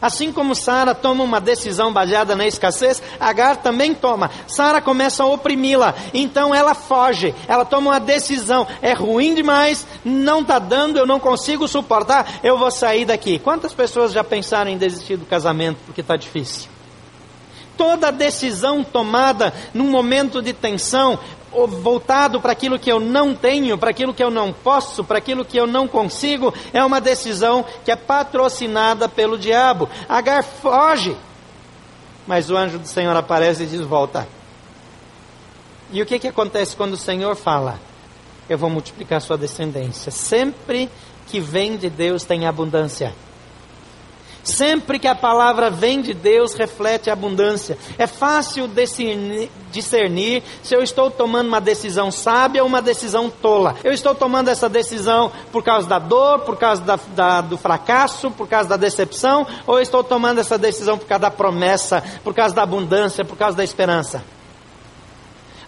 Assim 0.00 0.32
como 0.32 0.54
Sara 0.54 0.94
toma 0.94 1.24
uma 1.24 1.40
decisão 1.40 1.92
baseada 1.92 2.36
na 2.36 2.46
escassez, 2.46 3.02
Agar 3.18 3.56
também 3.56 3.94
toma. 3.94 4.30
Sara 4.46 4.80
começa 4.80 5.22
a 5.22 5.26
oprimi-la, 5.26 5.94
então 6.14 6.54
ela 6.54 6.74
foge, 6.74 7.34
ela 7.48 7.64
toma 7.64 7.90
uma 7.90 8.00
decisão. 8.00 8.66
É 8.80 8.92
ruim 8.92 9.34
demais, 9.34 9.86
não 10.04 10.40
está 10.40 10.58
dando, 10.58 10.98
eu 10.98 11.06
não 11.06 11.18
consigo 11.18 11.66
suportar, 11.66 12.40
eu 12.42 12.56
vou 12.56 12.70
sair 12.70 13.04
daqui. 13.04 13.38
Quantas 13.38 13.72
pessoas 13.72 14.12
já 14.12 14.22
pensaram 14.22 14.70
em 14.70 14.78
desistir 14.78 15.16
do 15.16 15.26
casamento 15.26 15.78
porque 15.84 16.00
está 16.00 16.16
difícil? 16.16 16.68
Toda 17.76 18.10
decisão 18.10 18.82
tomada 18.82 19.54
num 19.72 19.88
momento 19.88 20.42
de 20.42 20.52
tensão 20.52 21.18
voltado 21.50 22.40
para 22.40 22.52
aquilo 22.52 22.78
que 22.78 22.90
eu 22.90 23.00
não 23.00 23.34
tenho, 23.34 23.78
para 23.78 23.90
aquilo 23.90 24.14
que 24.14 24.22
eu 24.22 24.30
não 24.30 24.52
posso, 24.52 25.02
para 25.02 25.18
aquilo 25.18 25.44
que 25.44 25.56
eu 25.56 25.66
não 25.66 25.88
consigo, 25.88 26.52
é 26.72 26.84
uma 26.84 27.00
decisão 27.00 27.64
que 27.84 27.90
é 27.90 27.96
patrocinada 27.96 29.08
pelo 29.08 29.38
diabo. 29.38 29.88
Agar 30.08 30.42
foge. 30.42 31.16
Mas 32.26 32.50
o 32.50 32.56
anjo 32.56 32.78
do 32.78 32.86
Senhor 32.86 33.16
aparece 33.16 33.62
e 33.62 33.66
diz: 33.66 33.80
Volta. 33.80 34.28
E 35.90 36.02
o 36.02 36.06
que, 36.06 36.18
que 36.18 36.28
acontece 36.28 36.76
quando 36.76 36.92
o 36.92 36.98
Senhor 36.98 37.34
fala? 37.34 37.80
Eu 38.48 38.58
vou 38.58 38.68
multiplicar 38.68 39.20
sua 39.20 39.38
descendência. 39.38 40.10
Sempre 40.10 40.90
que 41.26 41.40
vem 41.40 41.76
de 41.76 41.88
Deus 41.88 42.24
tem 42.24 42.46
abundância. 42.46 43.14
Sempre 44.48 44.98
que 44.98 45.06
a 45.06 45.14
palavra 45.14 45.68
vem 45.68 46.00
de 46.00 46.14
Deus, 46.14 46.54
reflete 46.54 47.10
a 47.10 47.12
abundância. 47.12 47.76
É 47.98 48.06
fácil 48.06 48.66
discernir, 48.66 49.50
discernir, 49.70 50.42
se 50.62 50.74
eu 50.74 50.82
estou 50.82 51.10
tomando 51.10 51.48
uma 51.48 51.60
decisão 51.60 52.10
sábia 52.10 52.62
ou 52.62 52.68
uma 52.68 52.80
decisão 52.80 53.28
tola. 53.28 53.76
Eu 53.84 53.92
estou 53.92 54.14
tomando 54.14 54.48
essa 54.48 54.66
decisão 54.66 55.30
por 55.52 55.62
causa 55.62 55.86
da 55.86 55.98
dor, 55.98 56.40
por 56.40 56.56
causa 56.56 56.80
da, 56.80 56.98
da, 57.14 57.40
do 57.42 57.58
fracasso, 57.58 58.30
por 58.30 58.48
causa 58.48 58.70
da 58.70 58.78
decepção, 58.78 59.46
ou 59.66 59.76
eu 59.76 59.82
estou 59.82 60.02
tomando 60.02 60.40
essa 60.40 60.56
decisão 60.56 60.96
por 60.96 61.06
causa 61.06 61.20
da 61.20 61.30
promessa, 61.30 62.02
por 62.24 62.32
causa 62.32 62.54
da 62.54 62.62
abundância, 62.62 63.26
por 63.26 63.36
causa 63.36 63.54
da 63.54 63.64
esperança. 63.64 64.24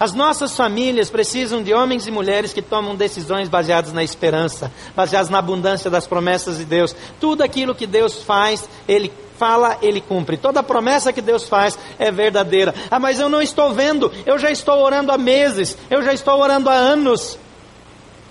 As 0.01 0.15
nossas 0.15 0.57
famílias 0.57 1.11
precisam 1.11 1.63
de 1.63 1.75
homens 1.75 2.07
e 2.07 2.11
mulheres 2.11 2.55
que 2.55 2.63
tomam 2.63 2.97
decisões 2.97 3.51
baseadas 3.51 3.93
na 3.93 4.03
esperança, 4.03 4.73
baseadas 4.97 5.29
na 5.29 5.39
abundância 5.39 5.91
das 5.91 6.07
promessas 6.07 6.57
de 6.57 6.65
Deus. 6.65 6.97
Tudo 7.21 7.43
aquilo 7.43 7.75
que 7.75 7.87
Deus 7.87 8.23
faz, 8.23 8.67
Ele 8.89 9.13
fala, 9.39 9.77
Ele 9.83 10.01
cumpre. 10.01 10.39
Toda 10.39 10.63
promessa 10.63 11.13
que 11.13 11.21
Deus 11.21 11.47
faz 11.47 11.79
é 11.99 12.11
verdadeira. 12.11 12.75
Ah, 12.91 12.99
mas 12.99 13.21
eu 13.21 13.29
não 13.29 13.43
estou 13.43 13.75
vendo, 13.75 14.11
eu 14.25 14.39
já 14.39 14.51
estou 14.51 14.83
orando 14.83 15.13
há 15.13 15.19
meses, 15.19 15.77
eu 15.91 16.03
já 16.03 16.15
estou 16.15 16.41
orando 16.41 16.71
há 16.71 16.75
anos. 16.75 17.39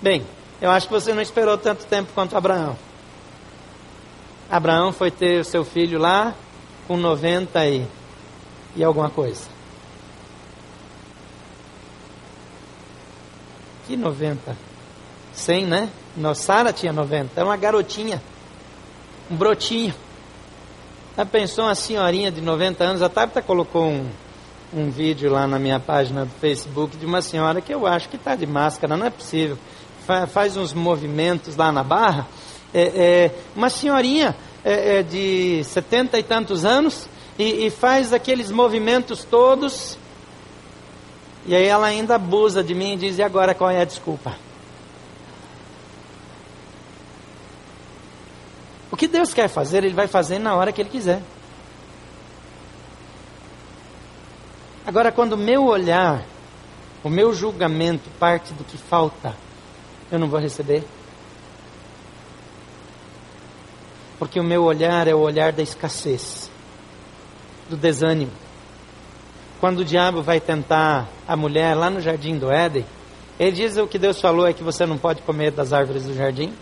Bem, 0.02 0.26
eu 0.60 0.72
acho 0.72 0.88
que 0.88 0.92
você 0.92 1.14
não 1.14 1.22
esperou 1.22 1.56
tanto 1.56 1.86
tempo 1.86 2.10
quanto 2.12 2.36
Abraão. 2.36 2.76
Abraão 4.50 4.92
foi 4.92 5.12
ter 5.12 5.40
o 5.40 5.44
seu 5.44 5.64
filho 5.64 6.00
lá 6.00 6.34
com 6.88 6.96
90 6.96 7.64
e, 7.68 7.86
e 8.74 8.82
alguma 8.82 9.08
coisa. 9.08 9.59
Que 13.90 13.96
90? 13.96 14.56
100, 15.32 15.66
né? 15.66 15.88
Nossa, 16.16 16.42
Sara 16.42 16.72
tinha 16.72 16.92
90. 16.92 17.32
Era 17.34 17.44
uma 17.44 17.56
garotinha. 17.56 18.22
Um 19.28 19.34
brotinho. 19.34 19.92
Já 21.16 21.26
pensou 21.26 21.64
uma 21.64 21.74
senhorinha 21.74 22.30
de 22.30 22.40
90 22.40 22.84
anos? 22.84 23.02
A 23.02 23.08
Tabita 23.08 23.42
colocou 23.42 23.86
um, 23.88 24.08
um 24.72 24.90
vídeo 24.92 25.28
lá 25.28 25.44
na 25.48 25.58
minha 25.58 25.80
página 25.80 26.24
do 26.24 26.30
Facebook 26.40 26.96
de 26.96 27.04
uma 27.04 27.20
senhora 27.20 27.60
que 27.60 27.74
eu 27.74 27.84
acho 27.84 28.08
que 28.08 28.14
está 28.14 28.36
de 28.36 28.46
máscara, 28.46 28.96
não 28.96 29.06
é 29.06 29.10
possível. 29.10 29.58
Fa 30.06 30.24
faz 30.24 30.56
uns 30.56 30.72
movimentos 30.72 31.56
lá 31.56 31.72
na 31.72 31.82
barra. 31.82 32.28
É, 32.72 32.82
é 32.82 33.34
uma 33.56 33.70
senhorinha 33.70 34.36
é, 34.64 34.98
é 34.98 35.02
de 35.02 35.64
70 35.64 36.16
e 36.16 36.22
tantos 36.22 36.64
anos 36.64 37.08
e, 37.36 37.66
e 37.66 37.70
faz 37.70 38.12
aqueles 38.12 38.52
movimentos 38.52 39.24
todos 39.24 39.98
e 41.50 41.56
aí 41.56 41.66
ela 41.66 41.88
ainda 41.88 42.14
abusa 42.14 42.62
de 42.62 42.76
mim 42.76 42.92
e 42.92 42.96
diz: 42.96 43.18
e 43.18 43.24
agora 43.24 43.56
qual 43.56 43.68
é 43.68 43.80
a 43.80 43.84
desculpa? 43.84 44.36
O 48.88 48.96
que 48.96 49.08
Deus 49.08 49.34
quer 49.34 49.48
fazer, 49.48 49.82
Ele 49.82 49.92
vai 49.92 50.06
fazer 50.06 50.38
na 50.38 50.54
hora 50.54 50.70
que 50.70 50.80
Ele 50.80 50.88
quiser. 50.88 51.20
Agora, 54.86 55.10
quando 55.10 55.32
o 55.32 55.36
meu 55.36 55.64
olhar, 55.64 56.22
o 57.02 57.10
meu 57.10 57.34
julgamento 57.34 58.08
parte 58.10 58.54
do 58.54 58.62
que 58.62 58.78
falta, 58.78 59.34
eu 60.08 60.20
não 60.20 60.28
vou 60.28 60.38
receber. 60.38 60.84
Porque 64.20 64.38
o 64.38 64.44
meu 64.44 64.62
olhar 64.62 65.08
é 65.08 65.14
o 65.16 65.18
olhar 65.18 65.50
da 65.50 65.62
escassez, 65.64 66.48
do 67.68 67.76
desânimo 67.76 68.49
quando 69.60 69.80
o 69.80 69.84
diabo 69.84 70.22
vai 70.22 70.40
tentar 70.40 71.06
a 71.28 71.36
mulher 71.36 71.74
lá 71.74 71.90
no 71.90 72.00
jardim 72.00 72.38
do 72.38 72.50
Éden, 72.50 72.84
ele 73.38 73.52
diz 73.52 73.76
o 73.76 73.86
que 73.86 73.98
Deus 73.98 74.20
falou 74.20 74.46
é 74.46 74.52
que 74.54 74.64
você 74.64 74.86
não 74.86 74.96
pode 74.96 75.20
comer 75.22 75.50
das 75.50 75.72
árvores 75.72 76.04
do 76.04 76.14
jardim. 76.14 76.52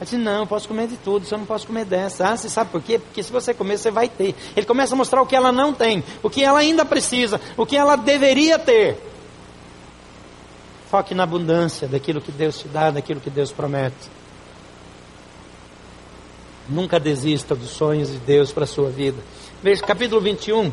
Ela 0.00 0.10
diz, 0.10 0.18
não, 0.18 0.40
eu 0.40 0.46
posso 0.46 0.66
comer 0.66 0.88
de 0.88 0.96
tudo, 0.96 1.24
só 1.24 1.36
não 1.36 1.44
posso 1.44 1.66
comer 1.66 1.84
dessa. 1.84 2.28
Ah, 2.28 2.36
você 2.36 2.48
sabe 2.48 2.70
por 2.70 2.82
quê? 2.82 2.98
Porque 2.98 3.22
se 3.22 3.30
você 3.30 3.54
comer, 3.54 3.78
você 3.78 3.90
vai 3.90 4.08
ter. 4.08 4.34
Ele 4.56 4.66
começa 4.66 4.94
a 4.94 4.96
mostrar 4.96 5.22
o 5.22 5.26
que 5.26 5.36
ela 5.36 5.52
não 5.52 5.72
tem, 5.72 6.02
o 6.22 6.28
que 6.28 6.42
ela 6.42 6.58
ainda 6.58 6.84
precisa, 6.84 7.40
o 7.56 7.64
que 7.64 7.76
ela 7.76 7.94
deveria 7.94 8.58
ter. 8.58 8.98
Foque 10.90 11.14
na 11.14 11.22
abundância 11.24 11.86
daquilo 11.86 12.20
que 12.20 12.32
Deus 12.32 12.58
te 12.58 12.68
dá, 12.68 12.90
daquilo 12.90 13.20
que 13.20 13.30
Deus 13.30 13.52
promete. 13.52 14.10
Nunca 16.68 16.98
desista 16.98 17.54
dos 17.54 17.70
sonhos 17.70 18.10
de 18.10 18.18
Deus 18.18 18.50
para 18.50 18.64
a 18.64 18.66
sua 18.66 18.90
vida. 18.90 19.22
Veja, 19.62 19.82
capítulo 19.82 20.20
21. 20.20 20.72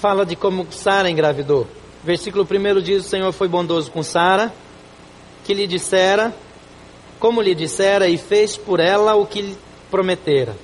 Fala 0.00 0.24
de 0.24 0.34
como 0.34 0.66
Sara 0.72 1.10
engravidou. 1.10 1.66
Versículo 2.02 2.48
1 2.50 2.80
diz: 2.80 3.04
O 3.04 3.08
Senhor 3.08 3.30
foi 3.32 3.46
bondoso 3.46 3.90
com 3.90 4.02
Sara, 4.02 4.52
que 5.44 5.52
lhe 5.52 5.66
dissera, 5.66 6.34
como 7.18 7.42
lhe 7.42 7.54
dissera, 7.54 8.08
e 8.08 8.16
fez 8.16 8.56
por 8.56 8.80
ela 8.80 9.14
o 9.14 9.26
que 9.26 9.42
lhe 9.42 9.58
prometera. 9.90 10.56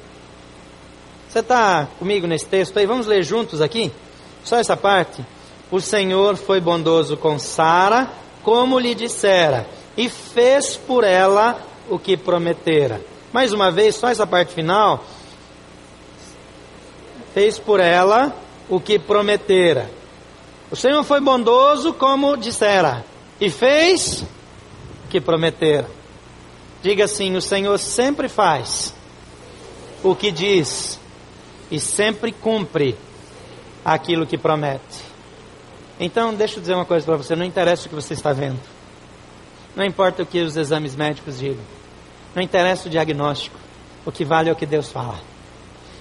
Você 1.29 1.41
está 1.41 1.87
comigo 1.99 2.27
nesse 2.27 2.47
texto 2.47 2.79
aí? 2.79 2.87
Vamos 2.87 3.07
ler 3.07 3.23
juntos 3.23 3.61
aqui? 3.61 3.93
Só 4.43 4.57
essa 4.57 4.77
parte. 4.77 5.23
O 5.71 5.81
Senhor 5.81 6.37
foi 6.37 6.61
bondoso 6.61 7.17
com 7.17 7.39
Sara, 7.39 8.09
como 8.43 8.79
lhe 8.79 8.95
dissera, 8.95 9.69
e 9.97 10.09
fez 10.09 10.77
por 10.77 11.05
ela 11.05 11.61
o 11.91 11.99
que 11.99 12.17
prometera. 12.17 13.03
Mais 13.33 13.53
uma 13.53 13.71
vez, 13.71 13.97
só 13.97 14.09
essa 14.09 14.27
parte 14.27 14.55
final. 14.55 15.05
Fez 17.35 17.59
por 17.59 17.81
ela 17.81 18.35
o 18.69 18.81
que 18.81 18.99
prometera. 18.99 19.91
O 20.71 20.77
Senhor 20.77 21.03
foi 21.05 21.21
bondoso 21.21 21.95
como 21.95 22.37
dissera, 22.37 23.05
e 23.41 23.51
fez 23.51 24.23
o 25.05 25.09
que 25.09 25.21
prometera. 25.21 25.89
Diga 26.83 27.05
assim: 27.05 27.37
o 27.37 27.43
Senhor 27.43 27.79
sempre 27.79 28.29
faz 28.29 28.95
o 30.03 30.15
que 30.15 30.31
diz 30.31 30.99
e 31.71 31.81
sempre 31.81 32.33
cumpre 32.33 32.97
aquilo 33.85 34.27
que 34.27 34.37
promete. 34.37 35.05
Então, 35.99 36.35
deixa 36.35 36.57
eu 36.57 36.61
dizer 36.61 36.75
uma 36.75 36.85
coisa 36.85 37.07
para 37.07 37.17
você: 37.17 37.37
não 37.37 37.45
interessa 37.45 37.87
o 37.87 37.89
que 37.89 37.95
você 37.95 38.15
está 38.15 38.33
vendo, 38.33 38.61
não 39.75 39.85
importa 39.85 40.23
o 40.23 40.27
que 40.27 40.41
os 40.41 40.57
exames 40.57 40.97
médicos 40.97 41.39
digam, 41.39 41.65
não 42.35 42.43
interessa 42.43 42.89
o 42.89 42.91
diagnóstico, 42.91 43.57
o 44.05 44.13
que 44.13 44.25
vale 44.25 44.51
é 44.51 44.53
o 44.53 44.57
que 44.57 44.67
Deus 44.67 44.91
fala. 44.91 45.36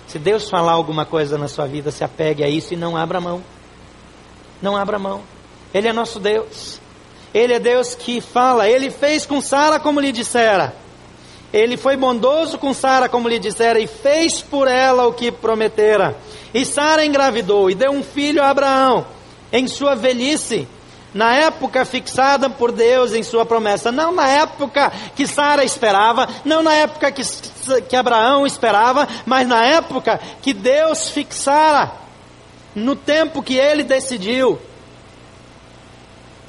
Se 0.07 0.19
Deus 0.19 0.49
falar 0.49 0.73
alguma 0.73 1.05
coisa 1.05 1.37
na 1.37 1.47
sua 1.47 1.65
vida, 1.65 1.91
se 1.91 2.03
apegue 2.03 2.43
a 2.43 2.49
isso 2.49 2.73
e 2.73 2.77
não 2.77 2.95
abra 2.95 3.19
mão. 3.19 3.41
Não 4.61 4.75
abra 4.75 4.99
mão. 4.99 5.21
Ele 5.73 5.87
é 5.87 5.93
nosso 5.93 6.19
Deus. 6.19 6.79
Ele 7.33 7.53
é 7.53 7.59
Deus 7.59 7.95
que 7.95 8.21
fala. 8.21 8.69
Ele 8.69 8.89
fez 8.89 9.25
com 9.25 9.41
Sara 9.41 9.79
como 9.79 9.99
lhe 9.99 10.11
dissera. 10.11 10.75
Ele 11.51 11.77
foi 11.77 11.95
bondoso 11.95 12.57
com 12.57 12.73
Sara 12.73 13.07
como 13.07 13.29
lhe 13.29 13.39
dissera 13.39 13.79
e 13.79 13.87
fez 13.87 14.41
por 14.41 14.67
ela 14.67 15.07
o 15.07 15.13
que 15.13 15.31
prometera. 15.31 16.15
E 16.53 16.65
Sara 16.65 17.05
engravidou 17.05 17.69
e 17.69 17.75
deu 17.75 17.91
um 17.91 18.03
filho 18.03 18.41
a 18.41 18.49
Abraão 18.49 19.05
em 19.51 19.67
sua 19.67 19.95
velhice, 19.95 20.67
na 21.15 21.33
época 21.33 21.85
fixada 21.85 22.49
por 22.49 22.73
Deus 22.73 23.13
em 23.13 23.23
sua 23.23 23.45
promessa, 23.45 23.89
não 23.89 24.11
na 24.11 24.27
época 24.27 24.91
que 25.15 25.25
Sara 25.25 25.63
esperava, 25.63 26.27
não 26.43 26.61
na 26.61 26.73
época 26.73 27.09
que, 27.09 27.21
que 27.87 27.95
Abraão 27.95 28.45
esperava, 28.45 29.07
mas 29.25 29.47
na 29.47 29.63
época 29.63 30.19
que 30.41 30.53
Deus 30.53 31.07
fixara, 31.07 31.93
no 32.75 32.97
tempo 32.97 33.41
que 33.41 33.55
ele 33.55 33.81
decidiu. 33.81 34.59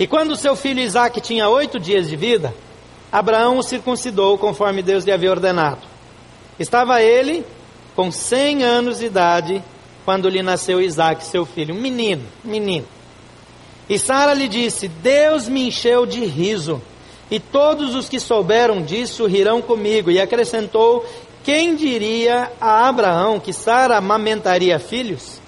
E 0.00 0.06
quando 0.08 0.34
seu 0.34 0.56
filho 0.56 0.80
Isaac 0.80 1.20
tinha 1.20 1.48
oito 1.48 1.78
dias 1.78 2.08
de 2.08 2.16
vida, 2.16 2.52
Abraão 3.12 3.58
o 3.58 3.62
circuncidou 3.62 4.36
conforme 4.36 4.82
Deus 4.82 5.04
lhe 5.04 5.12
havia 5.12 5.30
ordenado. 5.30 5.82
Estava 6.58 7.00
ele 7.00 7.46
com 7.94 8.10
cem 8.10 8.64
anos 8.64 8.98
de 8.98 9.06
idade 9.06 9.62
quando 10.04 10.28
lhe 10.28 10.42
nasceu 10.42 10.80
Isaac, 10.80 11.24
seu 11.24 11.46
filho, 11.46 11.72
um 11.72 11.80
menino, 11.80 12.24
menino. 12.42 12.95
E 13.88 13.98
Sara 13.98 14.34
lhe 14.34 14.48
disse: 14.48 14.88
Deus 14.88 15.48
me 15.48 15.68
encheu 15.68 16.04
de 16.06 16.24
riso, 16.24 16.82
e 17.30 17.38
todos 17.38 17.94
os 17.94 18.08
que 18.08 18.18
souberam 18.18 18.82
disso 18.82 19.26
rirão 19.26 19.62
comigo. 19.62 20.10
E 20.10 20.20
acrescentou: 20.20 21.04
Quem 21.44 21.76
diria 21.76 22.50
a 22.60 22.88
Abraão 22.88 23.38
que 23.38 23.52
Sara 23.52 23.96
amamentaria 23.96 24.78
filhos? 24.78 25.40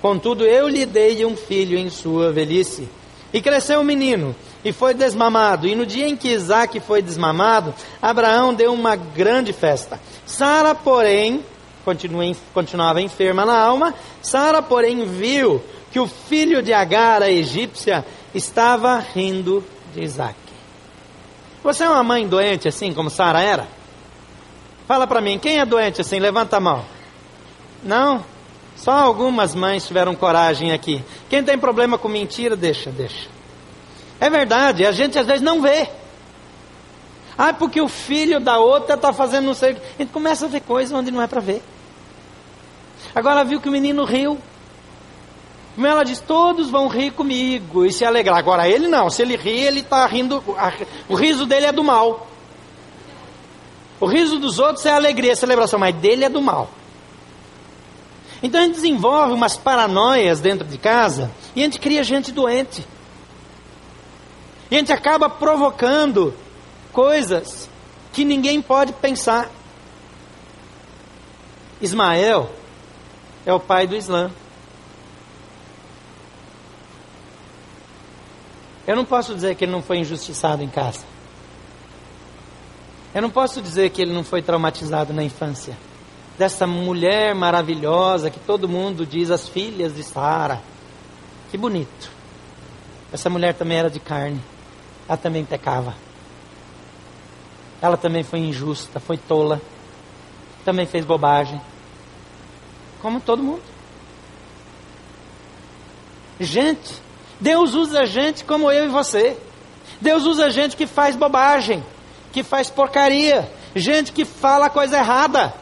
Contudo, 0.00 0.44
eu 0.44 0.68
lhe 0.68 0.86
dei 0.86 1.24
um 1.24 1.36
filho 1.36 1.76
em 1.76 1.90
sua 1.90 2.32
velhice. 2.32 2.88
E 3.32 3.42
cresceu 3.42 3.80
o 3.80 3.84
menino, 3.84 4.34
e 4.64 4.72
foi 4.72 4.94
desmamado. 4.94 5.66
E 5.66 5.74
no 5.74 5.84
dia 5.84 6.08
em 6.08 6.16
que 6.16 6.28
Isaac 6.28 6.80
foi 6.80 7.02
desmamado, 7.02 7.74
Abraão 8.00 8.54
deu 8.54 8.72
uma 8.72 8.96
grande 8.96 9.52
festa. 9.52 10.00
Sara, 10.24 10.74
porém, 10.74 11.44
continuava 12.54 13.02
enferma 13.02 13.44
na 13.44 13.58
alma, 13.58 13.94
Sara, 14.22 14.62
porém, 14.62 15.04
viu 15.04 15.62
que 15.90 15.98
o 15.98 16.06
filho 16.06 16.62
de 16.62 16.72
Agar, 16.72 17.22
a 17.22 17.30
egípcia, 17.30 18.04
estava 18.34 18.98
rindo 18.98 19.64
de 19.94 20.02
Isaac. 20.02 20.36
Você 21.62 21.84
é 21.84 21.88
uma 21.88 22.02
mãe 22.02 22.26
doente 22.26 22.68
assim 22.68 22.92
como 22.92 23.10
Sara 23.10 23.40
era? 23.40 23.66
Fala 24.86 25.06
para 25.06 25.20
mim, 25.20 25.38
quem 25.38 25.58
é 25.58 25.66
doente 25.66 26.00
assim? 26.00 26.18
Levanta 26.18 26.56
a 26.56 26.60
mão. 26.60 26.84
Não? 27.82 28.24
Só 28.76 28.92
algumas 28.92 29.54
mães 29.54 29.86
tiveram 29.86 30.14
coragem 30.14 30.72
aqui. 30.72 31.04
Quem 31.28 31.42
tem 31.42 31.58
problema 31.58 31.98
com 31.98 32.08
mentira, 32.08 32.56
deixa, 32.56 32.90
deixa. 32.90 33.28
É 34.20 34.30
verdade, 34.30 34.86
a 34.86 34.92
gente 34.92 35.18
às 35.18 35.26
vezes 35.26 35.42
não 35.42 35.60
vê. 35.60 35.88
Ah, 37.36 37.52
porque 37.52 37.80
o 37.80 37.88
filho 37.88 38.40
da 38.40 38.58
outra 38.58 38.94
está 38.94 39.12
fazendo 39.12 39.46
não 39.46 39.54
sei 39.54 39.72
o 39.72 39.74
que. 39.76 39.80
A 39.80 40.02
gente 40.02 40.12
começa 40.12 40.46
a 40.46 40.48
ver 40.48 40.60
coisas 40.60 40.92
onde 40.92 41.10
não 41.10 41.22
é 41.22 41.26
para 41.26 41.40
ver. 41.40 41.62
Agora 43.14 43.44
viu 43.44 43.60
que 43.60 43.68
o 43.68 43.72
menino 43.72 44.04
riu. 44.04 44.38
Como 45.78 45.86
ela 45.86 46.04
diz, 46.04 46.18
todos 46.18 46.70
vão 46.70 46.88
rir 46.88 47.12
comigo 47.12 47.86
e 47.86 47.92
se 47.92 48.04
alegrar. 48.04 48.36
Agora 48.36 48.68
ele 48.68 48.88
não, 48.88 49.08
se 49.08 49.22
ele 49.22 49.36
ri, 49.36 49.60
ele 49.60 49.78
está 49.78 50.04
rindo, 50.08 50.42
o 51.08 51.14
riso 51.14 51.46
dele 51.46 51.66
é 51.66 51.72
do 51.72 51.84
mal. 51.84 52.26
O 54.00 54.06
riso 54.06 54.40
dos 54.40 54.58
outros 54.58 54.84
é 54.86 54.90
alegria, 54.90 55.30
é 55.30 55.34
celebração, 55.36 55.78
mas 55.78 55.94
dele 55.94 56.24
é 56.24 56.28
do 56.28 56.42
mal. 56.42 56.68
Então 58.42 58.60
a 58.60 58.64
gente 58.64 58.74
desenvolve 58.74 59.32
umas 59.32 59.56
paranoias 59.56 60.40
dentro 60.40 60.66
de 60.66 60.78
casa 60.78 61.30
e 61.54 61.60
a 61.60 61.64
gente 61.64 61.78
cria 61.78 62.02
gente 62.02 62.32
doente. 62.32 62.84
E 64.72 64.74
a 64.74 64.78
gente 64.80 64.92
acaba 64.92 65.30
provocando 65.30 66.34
coisas 66.92 67.70
que 68.12 68.24
ninguém 68.24 68.60
pode 68.60 68.92
pensar. 68.94 69.48
Ismael 71.80 72.50
é 73.46 73.54
o 73.54 73.60
pai 73.60 73.86
do 73.86 73.94
Islã. 73.94 74.32
Eu 78.88 78.96
não 78.96 79.04
posso 79.04 79.34
dizer 79.34 79.54
que 79.54 79.66
ele 79.66 79.72
não 79.72 79.82
foi 79.82 79.98
injustiçado 79.98 80.62
em 80.62 80.68
casa. 80.68 81.04
Eu 83.14 83.20
não 83.20 83.28
posso 83.28 83.60
dizer 83.60 83.90
que 83.90 84.00
ele 84.00 84.14
não 84.14 84.24
foi 84.24 84.40
traumatizado 84.40 85.12
na 85.12 85.22
infância. 85.22 85.76
Dessa 86.38 86.66
mulher 86.66 87.34
maravilhosa 87.34 88.30
que 88.30 88.40
todo 88.40 88.66
mundo 88.66 89.04
diz 89.04 89.30
as 89.30 89.46
filhas 89.46 89.94
de 89.94 90.02
Sara. 90.02 90.62
Que 91.50 91.58
bonito. 91.58 92.10
Essa 93.12 93.28
mulher 93.28 93.52
também 93.52 93.76
era 93.76 93.90
de 93.90 94.00
carne. 94.00 94.42
Ela 95.06 95.18
também 95.18 95.44
pecava. 95.44 95.94
Ela 97.82 97.98
também 97.98 98.22
foi 98.22 98.38
injusta, 98.38 98.98
foi 98.98 99.18
tola. 99.18 99.60
Também 100.64 100.86
fez 100.86 101.04
bobagem. 101.04 101.60
Como 103.02 103.20
todo 103.20 103.42
mundo. 103.42 103.62
Gente, 106.40 107.06
Deus 107.40 107.74
usa 107.74 108.04
gente 108.06 108.44
como 108.44 108.70
eu 108.70 108.86
e 108.86 108.88
você. 108.88 109.36
Deus 110.00 110.24
usa 110.24 110.50
gente 110.50 110.76
que 110.76 110.86
faz 110.86 111.16
bobagem, 111.16 111.84
que 112.32 112.42
faz 112.42 112.70
porcaria, 112.70 113.50
gente 113.74 114.12
que 114.12 114.24
fala 114.24 114.70
coisa 114.70 114.98
errada. 114.98 115.54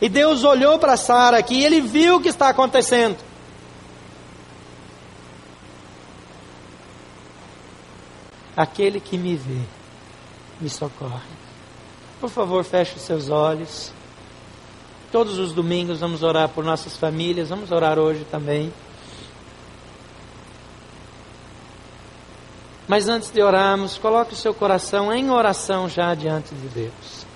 E 0.00 0.08
Deus 0.08 0.42
olhou 0.42 0.78
para 0.78 0.96
Sara 0.96 1.38
aqui 1.38 1.60
e 1.60 1.64
ele 1.64 1.80
viu 1.80 2.16
o 2.16 2.20
que 2.20 2.28
está 2.28 2.48
acontecendo. 2.48 3.16
Aquele 8.56 9.00
que 9.00 9.16
me 9.16 9.36
vê, 9.36 9.60
me 10.60 10.68
socorre. 10.68 11.20
Por 12.20 12.28
favor, 12.28 12.64
feche 12.64 12.96
os 12.96 13.02
seus 13.02 13.30
olhos. 13.30 13.92
Todos 15.10 15.38
os 15.38 15.52
domingos 15.52 16.00
vamos 16.00 16.22
orar 16.22 16.48
por 16.48 16.64
nossas 16.64 16.96
famílias, 16.96 17.48
vamos 17.48 17.70
orar 17.70 17.98
hoje 17.98 18.26
também. 18.30 18.72
Mas 22.88 23.08
antes 23.08 23.30
de 23.30 23.40
orarmos, 23.40 23.96
coloque 23.96 24.34
o 24.34 24.36
seu 24.36 24.52
coração 24.52 25.12
em 25.12 25.30
oração 25.30 25.88
já 25.88 26.14
diante 26.14 26.54
de 26.54 26.68
Deus. 26.68 27.26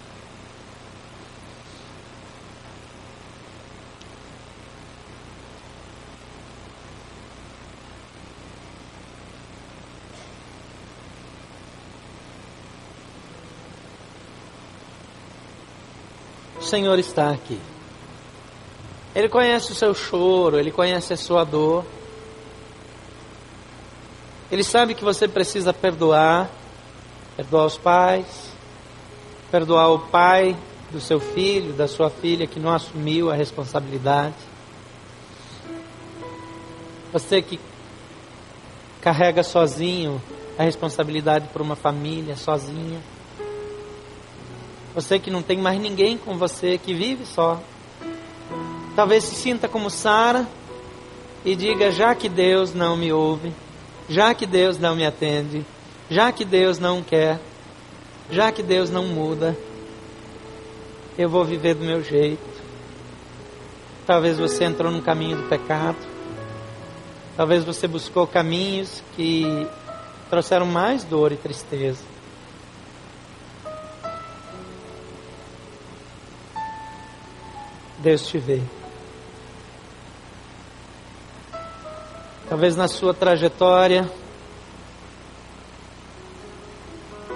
O 16.59 16.63
Senhor 16.63 16.99
está 16.99 17.31
aqui. 17.31 17.61
Ele 19.15 19.29
conhece 19.29 19.71
o 19.71 19.75
seu 19.75 19.95
choro, 19.95 20.59
ele 20.59 20.73
conhece 20.73 21.13
a 21.13 21.17
sua 21.17 21.45
dor. 21.45 21.87
Ele 24.51 24.63
sabe 24.63 24.95
que 24.95 25.05
você 25.05 25.27
precisa 25.27 25.73
perdoar, 25.73 26.49
perdoar 27.37 27.67
os 27.67 27.77
pais, 27.77 28.51
perdoar 29.51 29.91
o 29.91 29.99
pai 29.99 30.57
do 30.91 31.01
seu 31.01 31.19
filho, 31.19 31.73
da 31.73 31.89
sua 31.89 32.11
filha 32.11 32.47
que 32.47 32.61
não 32.61 32.73
assumiu 32.73 33.31
a 33.31 33.35
responsabilidade. 33.35 34.35
Você 37.13 37.43
que 37.43 37.59
carrega 39.01 39.43
sozinho 39.43 40.23
a 40.59 40.63
responsabilidade 40.63 41.49
por 41.53 41.61
uma 41.61 41.77
família, 41.77 42.37
sozinha. 42.37 43.01
Você 44.95 45.19
que 45.19 45.31
não 45.31 45.43
tem 45.43 45.59
mais 45.59 45.79
ninguém 45.79 46.17
com 46.17 46.39
você, 46.39 46.79
que 46.79 46.95
vive 46.95 47.27
só. 47.27 47.61
Talvez 48.95 49.25
se 49.25 49.35
sinta 49.35 49.69
como 49.69 49.91
Sara 49.91 50.47
e 51.45 51.55
diga: 51.55 51.91
já 51.91 52.15
que 52.15 52.29
Deus 52.29 52.73
não 52.73 52.97
me 52.97 53.13
ouve, 53.13 53.53
já 54.09 54.35
que 54.35 54.47
Deus 54.47 54.79
não 54.79 54.95
me 54.95 55.05
atende, 55.05 55.65
já 56.09 56.31
que 56.31 56.45
Deus 56.45 56.79
não 56.79 57.03
quer, 57.03 57.41
já 58.31 58.53
que 58.53 58.63
Deus 58.63 58.91
não 58.91 59.05
muda, 59.05 59.57
eu 61.19 61.29
vou 61.29 61.45
viver 61.45 61.75
do 61.75 61.85
meu 61.85 62.03
jeito. 62.03 62.57
Talvez 64.07 64.39
você 64.39 64.65
entrou 64.65 64.93
no 64.93 65.03
caminho 65.03 65.37
do 65.37 65.49
pecado. 65.49 65.99
Talvez 67.37 67.65
você 67.65 67.89
buscou 67.89 68.27
caminhos 68.27 69.03
que 69.17 69.67
trouxeram 70.31 70.67
mais 70.67 71.05
dor 71.05 71.33
e 71.33 71.37
tristeza. 71.37 72.03
Deus 77.99 78.27
te 78.27 78.39
vê. 78.39 78.63
Talvez 82.49 82.77
na 82.77 82.87
sua 82.87 83.13
trajetória 83.13 84.09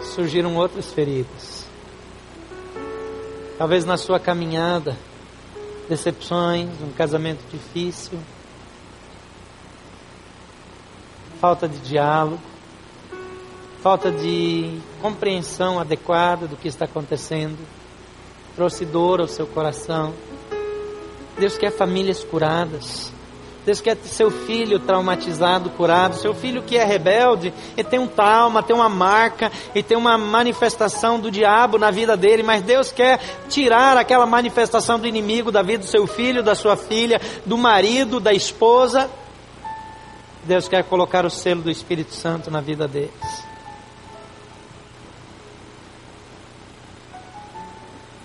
surgiram 0.03 0.55
outras 0.57 0.93
feridas. 0.93 1.67
Talvez 3.59 3.85
na 3.85 3.97
sua 3.97 4.21
caminhada, 4.21 4.97
decepções, 5.89 6.69
um 6.81 6.93
casamento 6.93 7.45
difícil, 7.51 8.21
falta 11.41 11.69
de 11.69 11.79
diálogo, 11.79 12.41
falta 13.83 14.13
de 14.13 14.79
compreensão 15.03 15.81
adequada 15.81 16.47
do 16.47 16.57
que 16.57 16.69
está 16.69 16.85
acontecendo, 16.85 17.59
trouxe 18.55 18.85
dor 18.85 19.21
ao 19.21 19.27
seu 19.27 19.47
coração. 19.49 20.15
Deus 21.37 21.59
quer 21.59 21.73
famílias 21.73 22.23
curadas. 22.23 23.13
Deus 23.65 23.81
quer 23.81 23.97
seu 23.97 24.31
filho 24.31 24.79
traumatizado, 24.79 25.71
curado, 25.71 26.17
seu 26.17 26.35
filho 26.35 26.63
que 26.63 26.79
é 26.79 26.85
rebelde 26.85 27.53
e 27.77 27.85
tem 27.85 27.99
um 27.99 28.07
trauma, 28.07 28.63
tem 28.63 28.75
uma 28.75 28.89
marca 28.89 29.53
e 29.75 29.83
tem 29.83 29.97
uma 29.97 30.17
manifestação 30.17 31.21
do 31.21 31.31
diabo 31.31 31.79
na 31.79 31.91
vida 31.91 32.17
dele, 32.17 32.43
mas 32.43 32.63
Deus 32.63 32.91
quer 32.91 33.21
tirar 33.49 33.97
aquela 33.99 34.25
manifestação 34.25 34.99
do 34.99 35.07
inimigo 35.07 35.53
da 35.53 35.63
vida 35.63 35.85
do 35.85 35.91
seu 35.91 36.07
filho, 36.07 36.43
da 36.43 36.55
sua 36.55 36.77
filha, 36.77 37.21
do 37.45 37.59
marido, 37.59 38.19
da 38.19 38.33
esposa. 38.33 39.11
Deus 40.45 40.67
quer 40.67 40.83
colocar 40.85 41.27
o 41.27 41.31
selo 41.31 41.61
do 41.61 41.71
Espírito 41.71 42.15
Santo 42.15 42.51
na 42.51 42.63
vida 42.63 42.89
deles. 42.89 43.51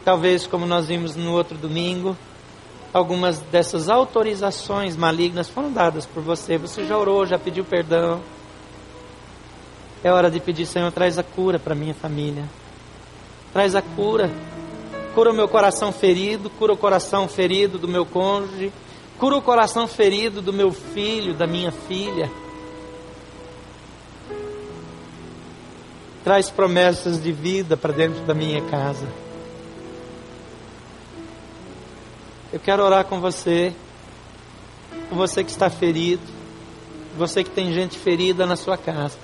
Talvez, 0.06 0.48
como 0.48 0.66
nós 0.66 0.86
vimos 0.86 1.16
no 1.16 1.34
outro 1.34 1.58
domingo, 1.58 2.16
algumas 2.96 3.40
dessas 3.40 3.90
autorizações 3.90 4.96
malignas 4.96 5.50
foram 5.50 5.70
dadas 5.70 6.06
por 6.06 6.24
você. 6.24 6.58
Você 6.58 6.86
já 6.86 6.98
orou, 6.98 7.26
já 7.26 7.38
pediu 7.38 7.66
perdão. 7.66 8.22
É 10.02 10.10
hora 10.10 10.32
de 10.32 10.40
pedir, 10.40 10.66
Senhor, 10.66 10.90
traz 10.94 11.20
a 11.20 11.24
cura 11.24 11.60
para 11.60 11.76
minha 11.76 11.94
família. 11.94 12.46
Traz 13.52 13.76
a 13.76 13.82
cura. 13.82 14.32
Cura 15.14 15.32
o 15.32 15.36
meu 15.36 15.46
coração 15.46 15.92
ferido, 15.92 16.50
cura 16.50 16.72
o 16.72 16.78
coração 16.78 17.28
ferido 17.28 17.78
do 17.78 17.88
meu 17.88 18.06
cônjuge, 18.06 18.72
cura 19.18 19.36
o 19.36 19.42
coração 19.42 19.88
ferido 19.88 20.42
do 20.42 20.54
meu 20.54 20.72
filho, 20.72 21.34
da 21.34 21.46
minha 21.46 21.74
filha. 21.74 22.32
Traz 26.24 26.50
promessas 26.50 27.22
de 27.22 27.34
vida 27.34 27.76
para 27.76 27.92
dentro 27.92 28.24
da 28.24 28.34
minha 28.34 28.62
casa. 28.62 29.25
Eu 32.54 32.60
quero 32.60 32.84
orar 32.84 33.06
com 33.06 33.20
você, 33.20 33.74
com 35.10 35.16
você 35.16 35.44
que 35.44 35.50
está 35.50 35.70
ferido, 35.70 36.22
você 37.18 37.44
que 37.44 37.50
tem 37.50 37.74
gente 37.74 37.98
ferida 37.98 38.46
na 38.46 38.56
sua 38.56 38.78
casa. 38.78 39.18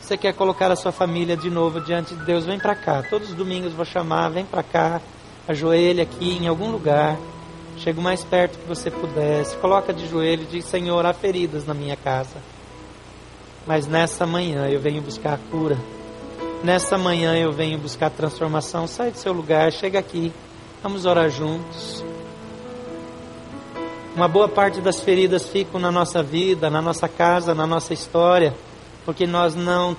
Você 0.00 0.16
quer 0.16 0.32
colocar 0.32 0.70
a 0.70 0.76
sua 0.76 0.92
família 0.92 1.36
de 1.36 1.50
novo 1.50 1.80
diante 1.80 2.14
de 2.14 2.24
Deus? 2.24 2.46
Vem 2.46 2.58
para 2.58 2.74
cá. 2.74 3.02
Todos 3.02 3.30
os 3.30 3.34
domingos 3.34 3.72
vou 3.72 3.84
chamar, 3.84 4.30
vem 4.30 4.44
para 4.44 4.62
cá, 4.62 5.02
ajoelha 5.46 6.04
aqui 6.04 6.38
em 6.40 6.46
algum 6.46 6.70
lugar. 6.70 7.18
Chega 7.76 8.00
o 8.00 8.02
mais 8.02 8.24
perto 8.24 8.58
que 8.58 8.66
você 8.66 8.90
puder. 8.90 9.44
Se 9.44 9.56
coloca 9.56 9.92
de 9.92 10.08
joelho 10.08 10.44
e 10.44 10.46
diz: 10.46 10.64
Senhor, 10.64 11.04
há 11.04 11.12
feridas 11.12 11.66
na 11.66 11.74
minha 11.74 11.96
casa. 11.96 12.36
Mas 13.66 13.86
nessa 13.86 14.24
manhã 14.24 14.66
eu 14.68 14.80
venho 14.80 15.02
buscar 15.02 15.34
a 15.34 15.38
cura. 15.50 15.76
Nessa 16.64 16.96
manhã 16.96 17.36
eu 17.36 17.52
venho 17.52 17.78
buscar 17.78 18.08
transformação. 18.08 18.86
Sai 18.86 19.10
do 19.10 19.18
seu 19.18 19.32
lugar, 19.32 19.70
chega 19.72 19.98
aqui. 19.98 20.32
Vamos 20.80 21.04
orar 21.04 21.28
juntos. 21.28 22.04
Uma 24.14 24.28
boa 24.28 24.48
parte 24.48 24.80
das 24.80 25.00
feridas 25.00 25.48
ficam 25.48 25.80
na 25.80 25.90
nossa 25.90 26.22
vida, 26.22 26.70
na 26.70 26.80
nossa 26.80 27.08
casa, 27.08 27.52
na 27.52 27.66
nossa 27.66 27.92
história, 27.92 28.54
porque 29.04 29.26
nós 29.26 29.56
não 29.56 29.96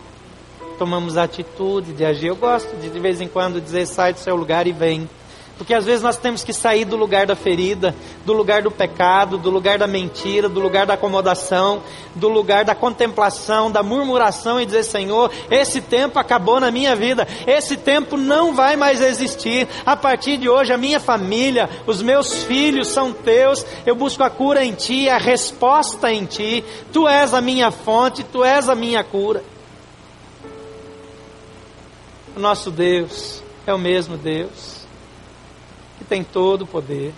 tomamos 0.77 1.17
atitude 1.17 1.91
de 1.91 2.05
agir. 2.05 2.27
Eu 2.27 2.35
gosto 2.37 2.77
de 2.77 2.89
de 2.89 2.99
vez 2.99 3.19
em 3.19 3.27
quando 3.27 3.59
dizer 3.59 3.85
sai 3.85 4.13
do 4.13 4.19
seu 4.19 4.37
lugar 4.37 4.67
e 4.67 4.71
vem. 4.71 5.09
Porque 5.59 5.73
às 5.73 5.83
vezes 5.83 6.01
nós 6.01 6.15
temos 6.15 6.41
que 6.41 6.53
sair 6.53 6.85
do 6.85 6.95
lugar 6.95 7.27
da 7.27 7.35
ferida, 7.35 7.93
do 8.25 8.31
lugar 8.31 8.61
do 8.61 8.71
pecado, 8.71 9.37
do 9.37 9.49
lugar 9.49 9.77
da 9.77 9.85
mentira, 9.85 10.47
do 10.47 10.61
lugar 10.61 10.85
da 10.85 10.93
acomodação, 10.93 11.83
do 12.15 12.29
lugar 12.29 12.63
da 12.63 12.73
contemplação, 12.73 13.69
da 13.69 13.83
murmuração 13.83 14.61
e 14.61 14.65
dizer: 14.65 14.83
Senhor, 14.83 15.29
esse 15.51 15.81
tempo 15.81 16.17
acabou 16.17 16.61
na 16.61 16.71
minha 16.71 16.95
vida, 16.95 17.27
esse 17.45 17.75
tempo 17.75 18.15
não 18.15 18.55
vai 18.55 18.77
mais 18.77 19.01
existir. 19.01 19.67
A 19.85 19.97
partir 19.97 20.37
de 20.37 20.47
hoje, 20.47 20.71
a 20.71 20.77
minha 20.77 20.97
família, 20.97 21.69
os 21.85 22.01
meus 22.01 22.41
filhos 22.43 22.87
são 22.87 23.11
teus, 23.11 23.65
eu 23.85 23.95
busco 23.95 24.23
a 24.23 24.29
cura 24.29 24.63
em 24.63 24.71
Ti, 24.71 25.09
a 25.09 25.17
resposta 25.17 26.09
em 26.09 26.23
Ti. 26.23 26.63
Tu 26.93 27.05
és 27.05 27.33
a 27.33 27.41
minha 27.41 27.69
fonte, 27.69 28.23
Tu 28.23 28.45
és 28.45 28.69
a 28.69 28.75
minha 28.75 29.03
cura. 29.03 29.43
O 32.33 32.39
nosso 32.39 32.71
Deus 32.71 33.43
é 33.67 33.73
o 33.73 33.77
mesmo 33.77 34.15
Deus 34.15 34.78
tem 36.09 36.23
todo 36.23 36.63
o 36.63 36.67
poder. 36.67 37.13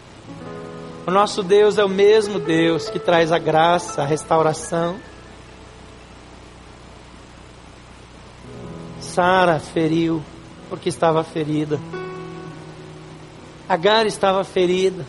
O 1.08 1.12
nosso 1.12 1.42
Deus 1.42 1.78
é 1.78 1.86
o 1.86 1.90
mesmo 1.90 2.38
Deus 2.38 2.90
que 2.90 3.00
traz 3.00 3.32
a 3.32 3.40
graça, 3.40 4.02
a 4.02 4.06
restauração. 4.06 4.98
Sara 9.00 9.60
feriu 9.60 10.22
porque 10.70 10.90
estava 10.90 11.24
ferida. 11.24 11.80
Agar 13.68 14.06
estava 14.06 14.44
ferida. 14.44 15.06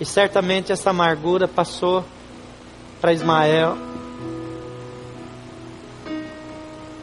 E 0.00 0.04
certamente 0.04 0.72
essa 0.72 0.90
amargura 0.90 1.48
passou 1.48 2.04
para 3.00 3.12
Ismael. 3.12 3.76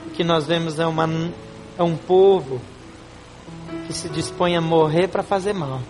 O 0.08 0.10
que 0.12 0.23
nós 0.23 0.47
vemos 0.47 0.80
é, 0.80 0.88
uma, 0.88 1.08
é 1.77 1.84
um 1.84 1.95
povo 1.95 2.62
que 3.91 3.97
se 3.97 4.08
dispõe 4.08 4.56
a 4.56 4.62
morrer 4.62 5.10
para 5.10 5.21
fazer 5.21 5.51
mal, 5.51 5.82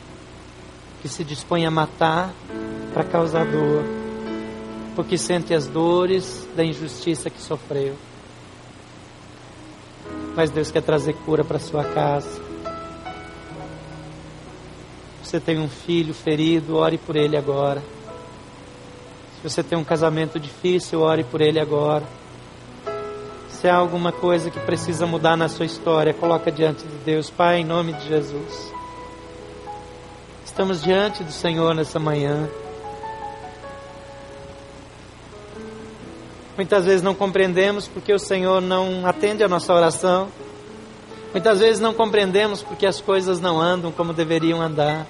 que 1.04 1.08
se 1.08 1.24
dispõe 1.24 1.68
a 1.68 1.72
matar 1.72 2.34
para 2.96 3.04
causar 3.04 3.46
dor, 3.46 3.84
porque 4.96 5.20
sente 5.20 5.54
as 5.54 5.68
dores 5.68 6.48
da 6.56 6.66
injustiça 6.66 7.30
que 7.30 7.40
sofreu. 7.40 7.94
Mas 10.36 10.50
Deus 10.50 10.72
quer 10.72 10.82
trazer 10.82 11.14
cura 11.14 11.44
para 11.44 11.60
sua 11.60 11.84
casa. 11.84 12.42
Você 15.22 15.40
tem 15.40 15.60
um 15.60 15.70
filho 15.70 16.16
ferido, 16.16 16.78
ore 16.78 16.98
por 16.98 17.16
ele 17.16 17.38
agora. 17.38 17.84
Se 19.36 19.48
você 19.48 19.62
tem 19.62 19.78
um 19.78 19.84
casamento 19.84 20.40
difícil, 20.40 21.02
ore 21.02 21.24
por 21.24 21.40
ele 21.40 21.60
agora. 21.60 22.08
Se 23.62 23.70
há 23.70 23.76
alguma 23.76 24.12
coisa 24.12 24.50
que 24.50 24.60
precisa 24.60 25.06
mudar 25.06 25.38
na 25.38 25.48
sua 25.48 25.68
história, 25.68 26.16
coloca 26.16 26.52
diante 26.52 26.84
de 26.84 26.96
Deus, 27.06 27.30
Pai, 27.30 27.60
em 27.60 27.64
nome 27.64 27.94
de 27.94 28.08
Jesus. 28.08 28.74
Estamos 30.44 30.82
diante 30.82 31.24
do 31.24 31.32
Senhor 31.32 31.76
nessa 31.76 32.00
manhã. 32.00 32.50
Muitas 36.58 36.86
vezes 36.86 37.04
não 37.04 37.14
compreendemos 37.14 37.88
porque 37.88 38.12
o 38.12 38.18
Senhor 38.18 38.62
não 38.62 39.06
atende 39.06 39.44
a 39.44 39.48
nossa 39.48 39.72
oração. 39.72 40.30
Muitas 41.32 41.60
vezes 41.60 41.80
não 41.80 41.94
compreendemos 41.94 42.64
porque 42.64 42.88
as 42.88 43.00
coisas 43.00 43.40
não 43.40 43.62
andam 43.62 43.92
como 43.92 44.12
deveriam 44.12 44.60
andar. 44.60 45.06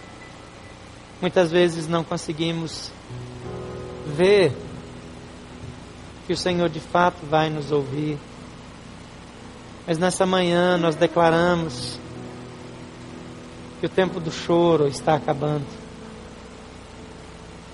Muitas 1.21 1.49
vezes 1.49 1.87
não 1.87 2.03
conseguimos 2.03 2.91
ver 4.07 4.51
que 6.27 6.33
o 6.33 6.37
Senhor 6.37 6.67
de 6.67 6.81
fato 6.81 7.25
vai 7.25 7.49
nos 7.49 7.71
ouvir. 7.71 8.19
Mas 9.91 9.97
nessa 9.97 10.25
manhã 10.25 10.77
nós 10.77 10.95
declaramos 10.95 11.99
que 13.81 13.85
o 13.85 13.89
tempo 13.89 14.21
do 14.21 14.31
choro 14.31 14.87
está 14.87 15.15
acabando. 15.15 15.65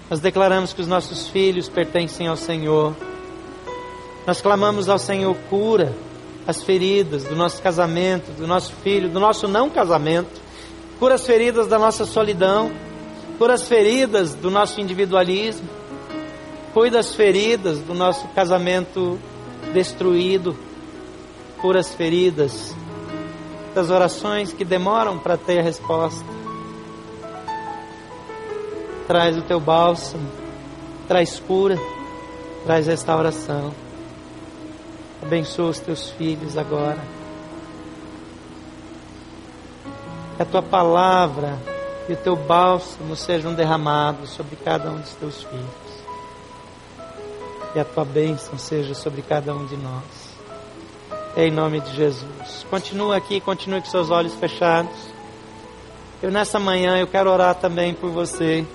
Nós 0.09 0.19
declaramos 0.19 0.73
que 0.73 0.81
os 0.81 0.87
nossos 0.87 1.27
filhos 1.27 1.69
pertencem 1.69 2.25
ao 2.25 2.35
Senhor. 2.35 2.95
Nós 4.25 4.41
clamamos 4.41 4.89
ao 4.89 4.97
Senhor 4.97 5.37
cura 5.47 5.95
as 6.47 6.63
feridas 6.63 7.23
do 7.23 7.35
nosso 7.35 7.61
casamento, 7.61 8.31
do 8.31 8.47
nosso 8.47 8.73
filho, 8.81 9.09
do 9.09 9.19
nosso 9.19 9.47
não 9.47 9.69
casamento. 9.69 10.41
Cura 10.97 11.13
as 11.13 11.23
feridas 11.23 11.67
da 11.67 11.77
nossa 11.77 12.03
solidão. 12.03 12.71
Cura 13.37 13.53
as 13.53 13.67
feridas 13.67 14.33
do 14.33 14.49
nosso 14.49 14.81
individualismo. 14.81 15.69
Cuida 16.73 16.97
as 16.97 17.13
feridas 17.13 17.77
do 17.77 17.93
nosso 17.93 18.27
casamento 18.29 19.19
destruído 19.71 20.65
cura 21.61 21.79
as 21.79 21.93
feridas, 21.93 22.75
das 23.73 23.89
orações 23.89 24.53
que 24.53 24.65
demoram 24.65 25.19
para 25.19 25.37
ter 25.37 25.59
a 25.59 25.61
resposta. 25.61 26.25
Traz 29.07 29.37
o 29.37 29.41
teu 29.41 29.59
bálsamo, 29.59 30.27
traz 31.07 31.39
cura, 31.39 31.77
traz 32.65 32.87
restauração. 32.87 33.73
Abençoa 35.21 35.69
os 35.69 35.79
teus 35.79 36.09
filhos 36.11 36.57
agora. 36.57 36.99
Que 40.35 40.43
a 40.43 40.45
tua 40.45 40.61
palavra 40.61 41.57
e 42.09 42.13
o 42.13 42.17
teu 42.17 42.35
bálsamo 42.35 43.15
sejam 43.15 43.53
derramados 43.53 44.29
sobre 44.31 44.55
cada 44.55 44.89
um 44.89 44.99
dos 44.99 45.13
teus 45.13 45.43
filhos. 45.43 45.97
Que 47.73 47.79
a 47.79 47.85
tua 47.85 48.05
bênção 48.05 48.57
seja 48.57 48.93
sobre 48.93 49.21
cada 49.21 49.53
um 49.53 49.65
de 49.65 49.75
nós. 49.77 50.26
Em 51.39 51.51
nome 51.51 51.79
de 51.81 51.95
Jesus. 51.95 52.65
Continua 52.67 53.15
aqui, 53.15 53.39
continue 53.39 53.79
com 53.79 53.85
seus 53.85 54.09
olhos 54.09 54.33
fechados. 54.33 54.89
Eu 56.19 56.31
nessa 56.31 56.57
manhã 56.57 56.97
eu 56.97 57.05
quero 57.05 57.29
orar 57.29 57.53
também 57.53 57.93
por 57.93 58.09
você 58.09 58.65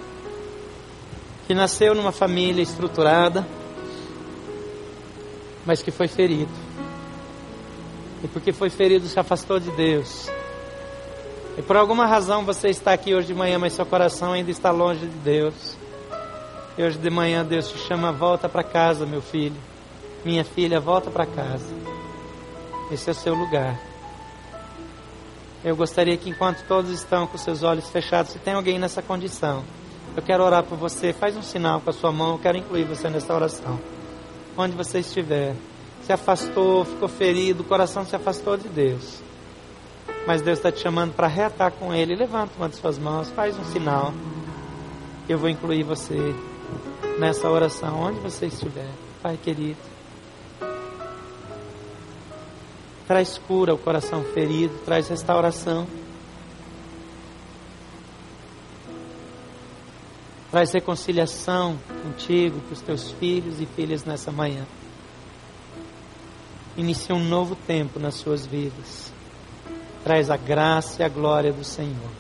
que 1.45 1.55
nasceu 1.55 1.93
numa 1.93 2.13
família 2.13 2.63
estruturada, 2.63 3.45
mas 5.67 5.83
que 5.83 5.91
foi 5.91 6.07
ferido. 6.07 6.53
E 8.23 8.29
porque 8.29 8.53
foi 8.53 8.71
ferido 8.71 9.09
se 9.09 9.19
afastou 9.19 9.59
de 9.59 9.73
Deus. 9.73 10.31
E 11.59 11.63
por 11.63 11.77
alguma 11.77 12.07
razão 12.07 12.45
você 12.45 12.69
está 12.69 12.93
aqui 12.93 13.13
hoje 13.13 13.27
de 13.27 13.35
manhã, 13.35 13.59
mas 13.59 13.73
seu 13.73 13.85
coração 13.85 14.35
ainda 14.35 14.53
está 14.53 14.71
longe 14.71 15.01
de 15.01 15.19
Deus. 15.19 15.77
E 16.79 16.85
hoje 16.85 16.97
de 16.97 17.11
manhã 17.11 17.45
Deus 17.45 17.69
te 17.73 17.79
chama, 17.79 18.13
volta 18.13 18.49
para 18.49 18.63
casa, 18.63 19.05
meu 19.05 19.21
filho. 19.21 19.57
Minha 20.25 20.45
filha, 20.45 20.79
volta 20.79 21.11
para 21.11 21.27
casa. 21.27 21.82
Esse 22.93 23.09
é 23.09 23.13
o 23.13 23.15
seu 23.15 23.35
lugar. 23.35 23.81
Eu 25.65 25.75
gostaria 25.75 26.15
que 26.19 26.29
enquanto 26.29 26.63
todos 26.67 26.91
estão 26.91 27.27
com 27.27 27.39
seus 27.39 27.63
olhos 27.63 27.89
fechados, 27.89 28.33
se 28.33 28.39
tem 28.39 28.53
alguém 28.53 28.79
nessa 28.79 29.01
condição, 29.01 29.65
eu 30.15 30.23
quero 30.23 30.45
orar 30.45 30.63
por 30.63 30.77
você. 30.77 31.11
Faz 31.11 31.35
um 31.35 31.43
sinal 31.43 31.81
com 31.81 31.89
a 31.89 31.93
sua 31.93 32.13
mão, 32.13 32.33
eu 32.33 32.39
quero 32.39 32.59
incluir 32.59 32.85
você 32.85 33.09
nessa 33.09 33.35
oração. 33.35 33.81
Onde 34.59 34.77
você 34.77 34.99
estiver, 34.99 35.55
se 36.03 36.13
afastou, 36.13 36.85
ficou 36.85 37.09
ferido, 37.09 37.63
o 37.63 37.67
coração 37.67 38.05
se 38.05 38.15
afastou 38.15 38.59
de 38.59 38.69
Deus. 38.69 39.23
Mas 40.27 40.43
Deus 40.43 40.59
está 40.59 40.71
te 40.71 40.81
chamando 40.81 41.15
para 41.15 41.27
reatar 41.27 41.73
com 41.73 41.95
Ele. 41.95 42.15
Levanta 42.15 42.53
uma 42.59 42.69
de 42.69 42.77
suas 42.77 42.99
mãos, 42.99 43.31
faz 43.31 43.59
um 43.59 43.65
sinal. 43.65 44.13
Eu 45.27 45.39
vou 45.39 45.49
incluir 45.49 45.83
você 45.83 46.35
nessa 47.19 47.49
oração, 47.49 48.03
onde 48.03 48.21
você 48.21 48.47
estiver, 48.47 48.91
Pai 49.23 49.39
querido. 49.43 49.79
Traz 53.13 53.37
cura 53.37 53.73
ao 53.73 53.77
coração 53.77 54.25
ferido, 54.25 54.73
traz 54.87 55.07
restauração. 55.07 55.87
Traz 60.51 60.73
reconciliação 60.73 61.79
contigo, 62.03 62.59
com 62.63 62.73
os 62.73 62.81
teus 62.81 63.11
filhos 63.11 63.61
e 63.61 63.67
filhas 63.67 64.07
nessa 64.07 64.33
manhã. 64.33 64.65
Inicia 66.75 67.15
um 67.15 67.23
novo 67.23 67.55
tempo 67.55 68.01
nas 68.01 68.15
suas 68.15 68.47
vidas. 68.47 69.13
Traz 70.03 70.31
a 70.31 70.39
graça 70.39 71.03
e 71.03 71.05
a 71.05 71.09
glória 71.11 71.53
do 71.53 71.65
Senhor. 71.65 72.11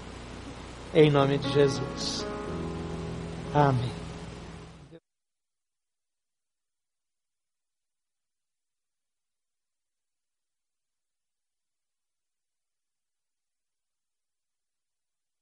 Em 0.94 1.10
nome 1.10 1.38
de 1.38 1.50
Jesus. 1.54 2.26
Amém. 3.54 4.01